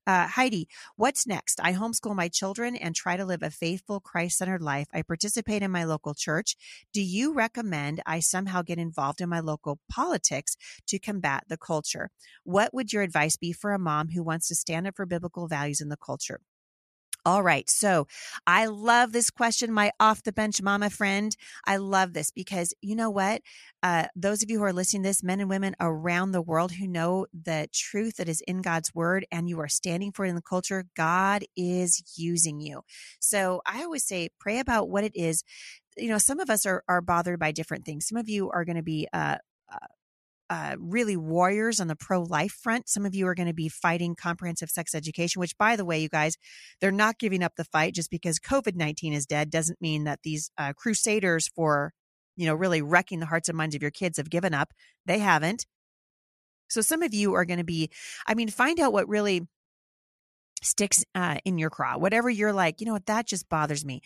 Uh, 0.06 0.26
Heidi, 0.26 0.68
what's 0.96 1.26
next? 1.26 1.60
I 1.62 1.72
homeschool 1.72 2.14
my 2.14 2.28
children 2.28 2.76
and 2.76 2.94
try 2.94 3.16
to 3.16 3.24
live 3.24 3.42
a 3.42 3.50
faithful, 3.50 4.00
Christ 4.00 4.36
centered 4.36 4.60
life. 4.60 4.86
I 4.92 5.00
participate 5.00 5.62
in 5.62 5.70
my 5.70 5.84
local 5.84 6.12
church. 6.12 6.56
Do 6.92 7.00
you 7.00 7.32
recommend 7.32 8.02
I 8.04 8.20
somehow 8.20 8.60
get 8.60 8.78
involved 8.78 9.22
in 9.22 9.30
my 9.30 9.40
local 9.40 9.78
politics 9.90 10.56
to 10.88 10.98
combat 10.98 11.44
the 11.48 11.56
culture? 11.56 12.10
What 12.42 12.74
would 12.74 12.92
your 12.92 13.02
advice 13.02 13.36
be 13.36 13.52
for 13.52 13.72
a 13.72 13.78
mom 13.78 14.10
who 14.10 14.22
wants 14.22 14.48
to 14.48 14.54
stand 14.54 14.86
up 14.86 14.96
for 14.96 15.06
biblical 15.06 15.48
values 15.48 15.80
in 15.80 15.88
the 15.88 15.96
culture? 15.96 16.40
All 17.26 17.42
right. 17.42 17.70
So 17.70 18.06
I 18.46 18.66
love 18.66 19.12
this 19.12 19.30
question, 19.30 19.72
my 19.72 19.92
off 19.98 20.22
the 20.22 20.32
bench 20.32 20.60
mama 20.60 20.90
friend. 20.90 21.34
I 21.64 21.76
love 21.78 22.12
this 22.12 22.30
because 22.30 22.74
you 22.82 22.94
know 22.94 23.08
what? 23.08 23.40
Uh, 23.82 24.06
those 24.14 24.42
of 24.42 24.50
you 24.50 24.58
who 24.58 24.64
are 24.64 24.74
listening 24.74 25.02
this, 25.02 25.22
men 25.22 25.40
and 25.40 25.48
women 25.48 25.74
around 25.80 26.32
the 26.32 26.42
world 26.42 26.72
who 26.72 26.86
know 26.86 27.26
the 27.32 27.68
truth 27.72 28.16
that 28.16 28.28
is 28.28 28.42
in 28.42 28.60
God's 28.60 28.94
word 28.94 29.26
and 29.32 29.48
you 29.48 29.58
are 29.60 29.68
standing 29.68 30.12
for 30.12 30.26
it 30.26 30.28
in 30.28 30.34
the 30.34 30.42
culture, 30.42 30.84
God 30.94 31.44
is 31.56 32.02
using 32.14 32.60
you. 32.60 32.82
So 33.20 33.62
I 33.66 33.82
always 33.84 34.06
say, 34.06 34.28
pray 34.38 34.58
about 34.58 34.90
what 34.90 35.04
it 35.04 35.16
is. 35.16 35.44
You 35.96 36.08
know, 36.08 36.18
some 36.18 36.40
of 36.40 36.50
us 36.50 36.66
are, 36.66 36.84
are 36.88 37.00
bothered 37.00 37.38
by 37.38 37.52
different 37.52 37.86
things. 37.86 38.06
Some 38.06 38.18
of 38.18 38.28
you 38.28 38.50
are 38.50 38.66
going 38.66 38.76
to 38.76 38.82
be, 38.82 39.08
uh, 39.14 39.36
uh, 39.72 39.86
uh, 40.50 40.76
really 40.78 41.16
warriors 41.16 41.80
on 41.80 41.88
the 41.88 41.96
pro 41.96 42.22
life 42.22 42.52
front. 42.52 42.88
Some 42.88 43.06
of 43.06 43.14
you 43.14 43.26
are 43.26 43.34
going 43.34 43.48
to 43.48 43.54
be 43.54 43.68
fighting 43.68 44.14
comprehensive 44.14 44.70
sex 44.70 44.94
education, 44.94 45.40
which, 45.40 45.56
by 45.58 45.76
the 45.76 45.84
way, 45.84 46.00
you 46.00 46.08
guys, 46.08 46.36
they're 46.80 46.92
not 46.92 47.18
giving 47.18 47.42
up 47.42 47.54
the 47.56 47.64
fight 47.64 47.94
just 47.94 48.10
because 48.10 48.38
COVID 48.38 48.76
19 48.76 49.12
is 49.12 49.26
dead 49.26 49.50
doesn't 49.50 49.80
mean 49.80 50.04
that 50.04 50.20
these 50.22 50.50
uh, 50.58 50.72
crusaders 50.74 51.48
for, 51.48 51.92
you 52.36 52.46
know, 52.46 52.54
really 52.54 52.82
wrecking 52.82 53.20
the 53.20 53.26
hearts 53.26 53.48
and 53.48 53.56
minds 53.56 53.74
of 53.74 53.82
your 53.82 53.90
kids 53.90 54.18
have 54.18 54.30
given 54.30 54.54
up. 54.54 54.72
They 55.06 55.18
haven't. 55.18 55.66
So 56.68 56.80
some 56.80 57.02
of 57.02 57.14
you 57.14 57.34
are 57.34 57.44
going 57.44 57.58
to 57.58 57.64
be, 57.64 57.90
I 58.26 58.34
mean, 58.34 58.48
find 58.48 58.80
out 58.80 58.92
what 58.92 59.08
really 59.08 59.46
sticks 60.64 61.04
uh, 61.14 61.36
in 61.44 61.58
your 61.58 61.70
craw, 61.70 61.96
whatever 61.96 62.28
you're 62.30 62.52
like, 62.52 62.80
you 62.80 62.86
know 62.86 62.92
what, 62.92 63.06
that 63.06 63.26
just 63.26 63.48
bothers 63.48 63.84
me. 63.84 64.00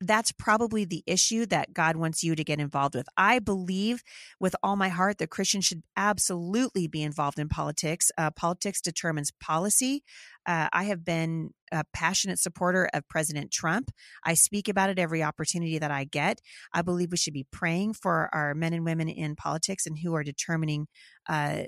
That's 0.00 0.32
probably 0.32 0.84
the 0.84 1.02
issue 1.06 1.46
that 1.46 1.72
God 1.72 1.96
wants 1.96 2.22
you 2.22 2.34
to 2.34 2.44
get 2.44 2.60
involved 2.60 2.94
with. 2.94 3.06
I 3.16 3.38
believe 3.38 4.02
with 4.38 4.54
all 4.62 4.76
my 4.76 4.88
heart 4.88 5.18
that 5.18 5.30
Christians 5.30 5.64
should 5.64 5.82
absolutely 5.96 6.88
be 6.88 7.02
involved 7.02 7.38
in 7.38 7.48
politics. 7.48 8.10
Uh, 8.18 8.30
politics 8.30 8.80
determines 8.80 9.30
policy. 9.40 10.02
Uh, 10.46 10.68
I 10.72 10.84
have 10.84 11.04
been 11.04 11.50
a 11.72 11.84
passionate 11.92 12.38
supporter 12.38 12.88
of 12.92 13.08
President 13.08 13.50
Trump. 13.50 13.90
I 14.24 14.34
speak 14.34 14.68
about 14.68 14.90
it 14.90 14.98
every 14.98 15.22
opportunity 15.22 15.78
that 15.78 15.90
I 15.90 16.04
get. 16.04 16.40
I 16.72 16.82
believe 16.82 17.10
we 17.10 17.16
should 17.16 17.32
be 17.32 17.46
praying 17.50 17.94
for 17.94 18.28
our 18.32 18.54
men 18.54 18.74
and 18.74 18.84
women 18.84 19.08
in 19.08 19.36
politics 19.36 19.86
and 19.86 19.98
who 19.98 20.14
are 20.14 20.22
determining 20.22 20.86
uh, 21.28 21.64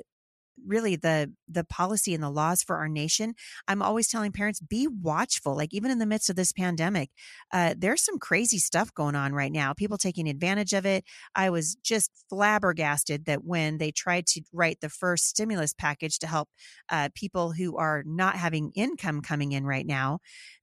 really 0.65 0.97
the 0.97 1.33
the 1.49 1.65
policy 1.65 2.15
and 2.15 2.23
the 2.23 2.31
laws 2.31 2.63
for 2.63 2.77
our 2.77 2.89
nation 2.89 3.35
i'm 3.69 3.83
always 3.83 4.09
telling 4.09 4.33
parents 4.33 4.61
be 4.61 4.87
watchful 4.87 5.57
like 5.57 5.73
even 5.73 5.91
in 5.91 5.99
the 5.99 6.07
midst 6.07 6.31
of 6.31 6.37
this 6.37 6.53
pandemic 6.53 7.11
uh, 7.53 7.75
there's 7.77 8.03
some 8.03 8.19
crazy 8.19 8.59
stuff 8.59 8.93
going 8.95 9.15
on 9.15 9.33
right 9.33 9.53
now 9.53 9.73
people 9.73 9.99
taking 9.99 10.29
advantage 10.29 10.73
of 10.73 10.87
it. 10.87 11.05
I 11.35 11.51
was 11.51 11.77
just 11.77 12.11
flabbergasted 12.29 13.27
that 13.27 13.45
when 13.45 13.79
they 13.79 13.91
tried 13.91 14.27
to 14.29 14.43
write 14.53 14.81
the 14.81 14.89
first 14.89 15.29
stimulus 15.29 15.75
package 15.75 16.19
to 16.21 16.27
help 16.27 16.49
uh, 16.91 17.11
people 17.15 17.53
who 17.53 17.77
are 17.77 18.03
not 18.07 18.37
having 18.37 18.73
income 18.75 19.21
coming 19.21 19.53
in 19.53 19.65
right 19.65 19.87
now 19.87 20.19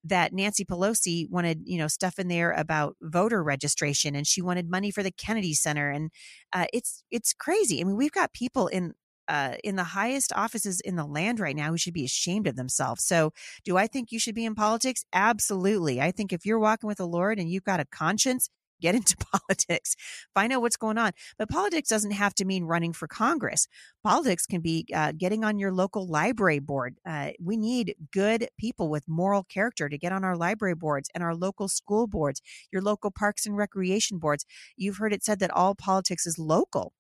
that 0.06 0.34
nancy 0.34 0.66
pelosi 0.66 1.30
wanted 1.30 1.62
you 1.64 1.78
know 1.78 1.88
stuff 1.88 2.20
in 2.20 2.28
there 2.28 2.52
about 2.52 2.96
voter 3.02 3.42
registration 3.42 4.16
and 4.16 4.28
she 4.28 4.42
wanted 4.42 4.70
money 4.70 4.92
for 4.92 5.02
the 5.02 5.12
kennedy 5.12 5.54
center 5.54 5.90
and 5.90 6.12
uh, 6.54 6.66
it's 6.74 7.04
it's 7.12 7.34
crazy. 7.34 7.82
I 7.82 7.84
mean 7.84 7.96
we've 7.96 8.12
got 8.12 8.34
people 8.34 8.68
in 8.68 8.94
uh, 9.28 9.56
in 9.64 9.76
the 9.76 9.84
highest 9.84 10.34
offices 10.36 10.80
in 10.82 10.96
the 10.96 11.06
land 11.06 11.40
right 11.40 11.56
now 11.56 11.72
who 11.72 11.78
should 11.78 11.94
be 11.94 12.06
ashamed 12.06 12.48
of 12.48 12.56
themselves. 12.56 13.04
So, 13.04 13.32
do 13.64 13.78
I 13.78 13.88
think 13.88 14.12
you 14.12 14.20
should 14.20 14.36
be 14.36 14.46
in 14.46 14.56
politics? 14.56 15.06
Absolutely. 15.14 16.02
I 16.02 16.12
think 16.12 16.34
if 16.34 16.46
you're 16.46 16.60
walking 16.60 16.88
with 16.88 16.98
the 16.98 17.08
Lord 17.08 17.40
and 17.40 17.50
you've 17.50 17.64
got 17.64 17.80
a 17.80 17.86
conscience, 17.86 18.50
get 18.82 18.96
into 18.96 19.16
politics, 19.32 19.96
find 20.34 20.52
out 20.52 20.62
what's 20.62 20.76
going 20.76 20.98
on. 20.98 21.12
But 21.38 21.50
politics 21.50 21.88
doesn't 21.88 22.12
have 22.12 22.36
to 22.36 22.46
mean 22.46 22.66
running 22.66 22.92
for 22.92 23.08
Congress. 23.08 23.68
Politics 24.04 24.46
can 24.46 24.60
be 24.60 24.86
uh, 24.94 25.14
getting 25.18 25.46
on 25.46 25.58
your 25.58 25.72
local 25.72 26.06
library 26.06 26.60
board. 26.60 26.98
Uh, 27.08 27.30
we 27.42 27.56
need 27.56 27.96
good 28.12 28.50
people 28.58 28.90
with 28.90 29.08
moral 29.08 29.44
character 29.44 29.88
to 29.88 29.98
get 29.98 30.12
on 30.12 30.26
our 30.26 30.36
library 30.36 30.76
boards 30.76 31.10
and 31.16 31.24
our 31.24 31.34
local 31.34 31.70
school 31.70 32.08
boards, 32.08 32.42
your 32.74 32.82
local 32.82 33.10
parks 33.10 33.46
and 33.46 33.56
recreation 33.56 34.18
boards. 34.18 34.46
You've 34.76 34.98
heard 34.98 35.14
it 35.14 35.24
said 35.24 35.40
that 35.40 35.52
all 35.52 35.76
politics 35.76 36.28
is 36.28 36.38
local 36.38 36.92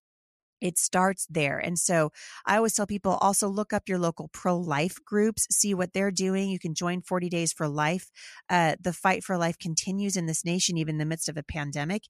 it 0.63 0.80
starts 0.80 1.28
there. 1.30 1.60
And 1.60 1.78
so 1.78 2.12
I 2.45 2.56
always 2.56 2.73
tell 2.73 2.88
people 2.88 3.17
also 3.19 3.49
look 3.49 3.73
up 3.73 3.89
your 3.89 3.99
local 3.99 4.30
pro 4.30 4.58
life 4.58 4.95
groups, 5.06 5.45
see 5.52 5.73
what 5.73 5.91
they're 5.93 6.10
doing. 6.10 6.49
You 6.49 6.58
can 6.58 6.73
join 6.73 7.02
40 7.02 7.28
Days 7.28 7.52
for 7.52 7.67
Life. 7.67 8.10
Uh, 8.49 8.76
the 8.82 8.93
fight 8.93 9.26
for 9.26 9.38
life 9.38 9.60
continues 9.60 10.15
in 10.15 10.26
this 10.26 10.45
nation, 10.45 10.78
even 10.78 10.95
in 10.95 10.99
the 10.99 11.06
midst 11.06 11.28
of 11.28 11.36
a 11.36 11.43
pandemic. 11.43 12.04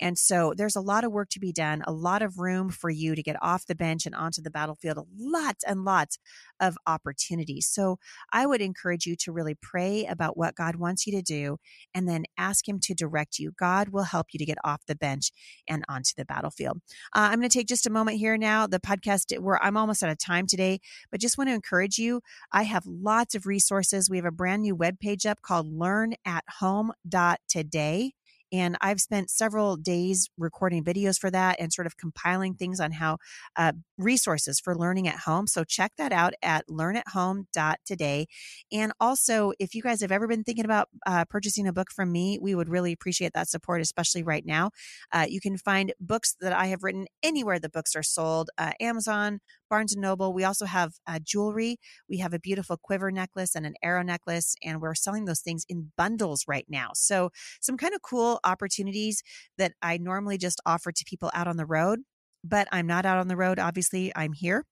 And 0.00 0.18
so 0.18 0.52
there's 0.56 0.74
a 0.74 0.80
lot 0.80 1.04
of 1.04 1.12
work 1.12 1.28
to 1.30 1.40
be 1.40 1.52
done, 1.52 1.82
a 1.86 1.92
lot 1.92 2.20
of 2.20 2.40
room 2.40 2.68
for 2.68 2.90
you 2.90 3.14
to 3.14 3.22
get 3.22 3.36
off 3.40 3.66
the 3.66 3.76
bench 3.76 4.06
and 4.06 4.14
onto 4.14 4.42
the 4.42 4.50
battlefield, 4.50 5.06
lots 5.16 5.62
and 5.62 5.84
lots 5.84 6.18
of 6.58 6.76
opportunities. 6.88 7.68
So 7.70 7.98
I 8.32 8.44
would 8.44 8.60
encourage 8.60 9.06
you 9.06 9.14
to 9.20 9.30
really 9.30 9.54
pray 9.54 10.04
about 10.04 10.36
what 10.36 10.56
God 10.56 10.74
wants 10.74 11.06
you 11.06 11.12
to 11.12 11.22
do 11.22 11.58
and 11.94 12.08
then 12.08 12.24
ask 12.36 12.68
Him 12.68 12.80
to 12.82 12.94
direct 12.94 13.38
you. 13.38 13.52
God 13.56 13.90
will 13.90 14.02
help 14.02 14.28
you 14.32 14.38
to 14.38 14.44
get 14.44 14.58
off 14.64 14.80
the 14.88 14.96
bench 14.96 15.30
and 15.68 15.84
onto 15.88 16.10
the 16.16 16.24
battlefield. 16.24 16.78
Uh, 17.14 17.30
I'm 17.30 17.38
going 17.38 17.48
to 17.48 17.56
take 17.56 17.68
just 17.68 17.86
a 17.86 17.90
moment 17.90 17.99
moment 18.00 18.18
here 18.18 18.36
now. 18.38 18.66
The 18.66 18.80
podcast, 18.80 19.38
where 19.38 19.62
I'm 19.62 19.76
almost 19.76 20.02
out 20.02 20.10
of 20.10 20.18
time 20.18 20.46
today, 20.46 20.80
but 21.10 21.20
just 21.20 21.36
want 21.36 21.48
to 21.48 21.54
encourage 21.54 21.98
you. 21.98 22.22
I 22.50 22.62
have 22.62 22.86
lots 22.86 23.34
of 23.34 23.44
resources. 23.46 24.08
We 24.08 24.16
have 24.16 24.24
a 24.24 24.30
brand 24.30 24.62
new 24.62 24.74
webpage 24.76 25.26
up 25.26 25.42
called 25.42 25.70
learnathome.today. 25.70 28.12
And 28.52 28.76
I've 28.80 29.00
spent 29.00 29.30
several 29.30 29.76
days 29.76 30.28
recording 30.38 30.84
videos 30.84 31.18
for 31.18 31.30
that 31.30 31.56
and 31.58 31.72
sort 31.72 31.86
of 31.86 31.96
compiling 31.96 32.54
things 32.54 32.80
on 32.80 32.92
how 32.92 33.18
uh, 33.56 33.72
resources 33.98 34.60
for 34.60 34.76
learning 34.76 35.08
at 35.08 35.20
home. 35.20 35.46
So 35.46 35.64
check 35.64 35.92
that 35.98 36.12
out 36.12 36.34
at 36.42 36.66
learnathome.today. 36.68 38.26
And 38.72 38.92
also, 39.00 39.52
if 39.58 39.74
you 39.74 39.82
guys 39.82 40.00
have 40.00 40.12
ever 40.12 40.26
been 40.26 40.44
thinking 40.44 40.64
about 40.64 40.88
uh, 41.06 41.24
purchasing 41.26 41.66
a 41.66 41.72
book 41.72 41.90
from 41.90 42.12
me, 42.12 42.38
we 42.40 42.54
would 42.54 42.68
really 42.68 42.92
appreciate 42.92 43.32
that 43.34 43.48
support, 43.48 43.80
especially 43.80 44.22
right 44.22 44.44
now. 44.44 44.70
Uh, 45.12 45.26
you 45.28 45.40
can 45.40 45.56
find 45.56 45.92
books 46.00 46.36
that 46.40 46.52
I 46.52 46.66
have 46.66 46.82
written 46.82 47.06
anywhere 47.22 47.58
the 47.58 47.68
books 47.68 47.94
are 47.96 48.02
sold 48.02 48.50
uh, 48.58 48.72
Amazon, 48.80 49.40
Barnes 49.70 49.92
and 49.94 50.02
Noble. 50.02 50.34
We 50.34 50.44
also 50.44 50.66
have 50.66 50.94
uh, 51.06 51.20
jewelry. 51.22 51.78
We 52.08 52.18
have 52.18 52.34
a 52.34 52.38
beautiful 52.38 52.76
quiver 52.76 53.10
necklace 53.10 53.54
and 53.54 53.64
an 53.64 53.74
arrow 53.82 54.02
necklace, 54.02 54.54
and 54.62 54.80
we're 54.80 54.94
selling 54.94 55.24
those 55.24 55.40
things 55.40 55.64
in 55.68 55.92
bundles 55.96 56.44
right 56.46 56.66
now. 56.68 56.90
So, 56.94 57.30
some 57.60 57.76
kind 57.76 57.94
of 57.94 58.02
cool 58.02 58.40
opportunities 58.44 59.22
that 59.56 59.72
I 59.80 59.96
normally 59.98 60.36
just 60.36 60.60
offer 60.66 60.92
to 60.92 61.04
people 61.06 61.30
out 61.32 61.48
on 61.48 61.56
the 61.56 61.66
road, 61.66 62.00
but 62.44 62.68
I'm 62.72 62.86
not 62.86 63.06
out 63.06 63.18
on 63.18 63.28
the 63.28 63.36
road. 63.36 63.58
Obviously, 63.58 64.12
I'm 64.14 64.32
here. 64.32 64.64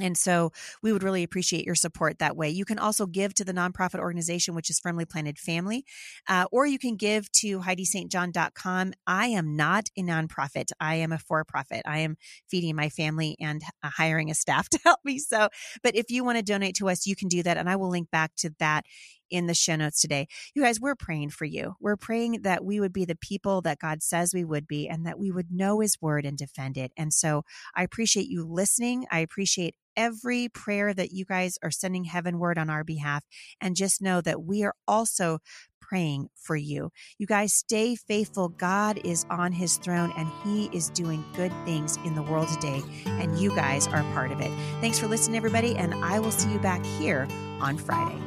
And 0.00 0.16
so 0.16 0.52
we 0.82 0.92
would 0.92 1.02
really 1.02 1.22
appreciate 1.22 1.64
your 1.64 1.74
support 1.74 2.18
that 2.18 2.36
way. 2.36 2.50
You 2.50 2.64
can 2.64 2.78
also 2.78 3.06
give 3.06 3.34
to 3.34 3.44
the 3.44 3.52
nonprofit 3.52 3.98
organization, 3.98 4.54
which 4.54 4.70
is 4.70 4.78
Firmly 4.78 5.04
Planted 5.04 5.38
Family, 5.38 5.84
uh, 6.28 6.46
or 6.52 6.66
you 6.66 6.78
can 6.78 6.96
give 6.96 7.30
to 7.32 7.60
HeidiSt.John.com. 7.60 8.92
I 9.06 9.26
am 9.28 9.56
not 9.56 9.88
a 9.96 10.02
nonprofit. 10.02 10.70
I 10.80 10.96
am 10.96 11.12
a 11.12 11.18
for 11.18 11.44
profit. 11.44 11.82
I 11.86 11.98
am 11.98 12.16
feeding 12.48 12.76
my 12.76 12.88
family 12.88 13.36
and 13.40 13.62
uh, 13.82 13.90
hiring 13.90 14.30
a 14.30 14.34
staff 14.34 14.68
to 14.70 14.78
help 14.84 15.00
me. 15.04 15.18
So, 15.18 15.48
but 15.82 15.94
if 15.96 16.10
you 16.10 16.24
want 16.24 16.38
to 16.38 16.44
donate 16.44 16.76
to 16.76 16.88
us, 16.88 17.06
you 17.06 17.16
can 17.16 17.28
do 17.28 17.42
that. 17.42 17.56
And 17.56 17.68
I 17.68 17.76
will 17.76 17.90
link 17.90 18.10
back 18.10 18.32
to 18.36 18.50
that 18.58 18.84
in 19.30 19.46
the 19.46 19.54
show 19.54 19.76
notes 19.76 20.00
today. 20.00 20.26
You 20.54 20.62
guys, 20.62 20.80
we're 20.80 20.94
praying 20.94 21.30
for 21.30 21.44
you. 21.44 21.74
We're 21.80 21.96
praying 21.96 22.42
that 22.42 22.64
we 22.64 22.80
would 22.80 22.92
be 22.92 23.04
the 23.04 23.16
people 23.16 23.60
that 23.62 23.78
God 23.78 24.02
says 24.02 24.32
we 24.32 24.44
would 24.44 24.66
be 24.66 24.88
and 24.88 25.06
that 25.06 25.18
we 25.18 25.30
would 25.30 25.50
know 25.50 25.80
his 25.80 26.00
word 26.00 26.24
and 26.24 26.36
defend 26.36 26.76
it. 26.76 26.92
And 26.96 27.12
so 27.12 27.44
I 27.74 27.82
appreciate 27.82 28.28
you 28.28 28.44
listening. 28.44 29.06
I 29.10 29.20
appreciate 29.20 29.74
every 29.98 30.48
prayer 30.48 30.94
that 30.94 31.10
you 31.10 31.26
guys 31.26 31.58
are 31.62 31.72
sending 31.72 32.04
heavenward 32.04 32.56
on 32.56 32.70
our 32.70 32.84
behalf. 32.84 33.24
And 33.60 33.76
just 33.76 34.00
know 34.00 34.22
that 34.22 34.42
we 34.42 34.62
are 34.62 34.74
also 34.86 35.40
praying 35.80 36.28
for 36.36 36.54
you. 36.54 36.90
You 37.18 37.26
guys 37.26 37.52
stay 37.52 37.96
faithful. 37.96 38.50
God 38.50 39.00
is 39.04 39.26
on 39.30 39.52
his 39.52 39.78
throne 39.78 40.12
and 40.16 40.28
he 40.44 40.68
is 40.76 40.90
doing 40.90 41.24
good 41.34 41.52
things 41.64 41.96
in 42.04 42.14
the 42.14 42.22
world 42.22 42.48
today. 42.48 42.82
And 43.06 43.38
you 43.38 43.50
guys 43.50 43.86
are 43.88 44.02
part 44.14 44.30
of 44.30 44.40
it. 44.40 44.50
Thanks 44.80 44.98
for 44.98 45.06
listening, 45.06 45.36
everybody. 45.36 45.74
And 45.76 45.94
I 45.94 46.20
will 46.20 46.30
see 46.30 46.52
you 46.52 46.58
back 46.58 46.84
here 46.84 47.26
on 47.60 47.76
Friday. 47.76 48.18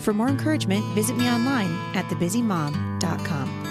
For 0.00 0.12
more 0.12 0.28
encouragement, 0.28 0.84
visit 0.94 1.16
me 1.16 1.28
online 1.28 1.72
at 1.94 2.04
thebusymom.com. 2.06 3.61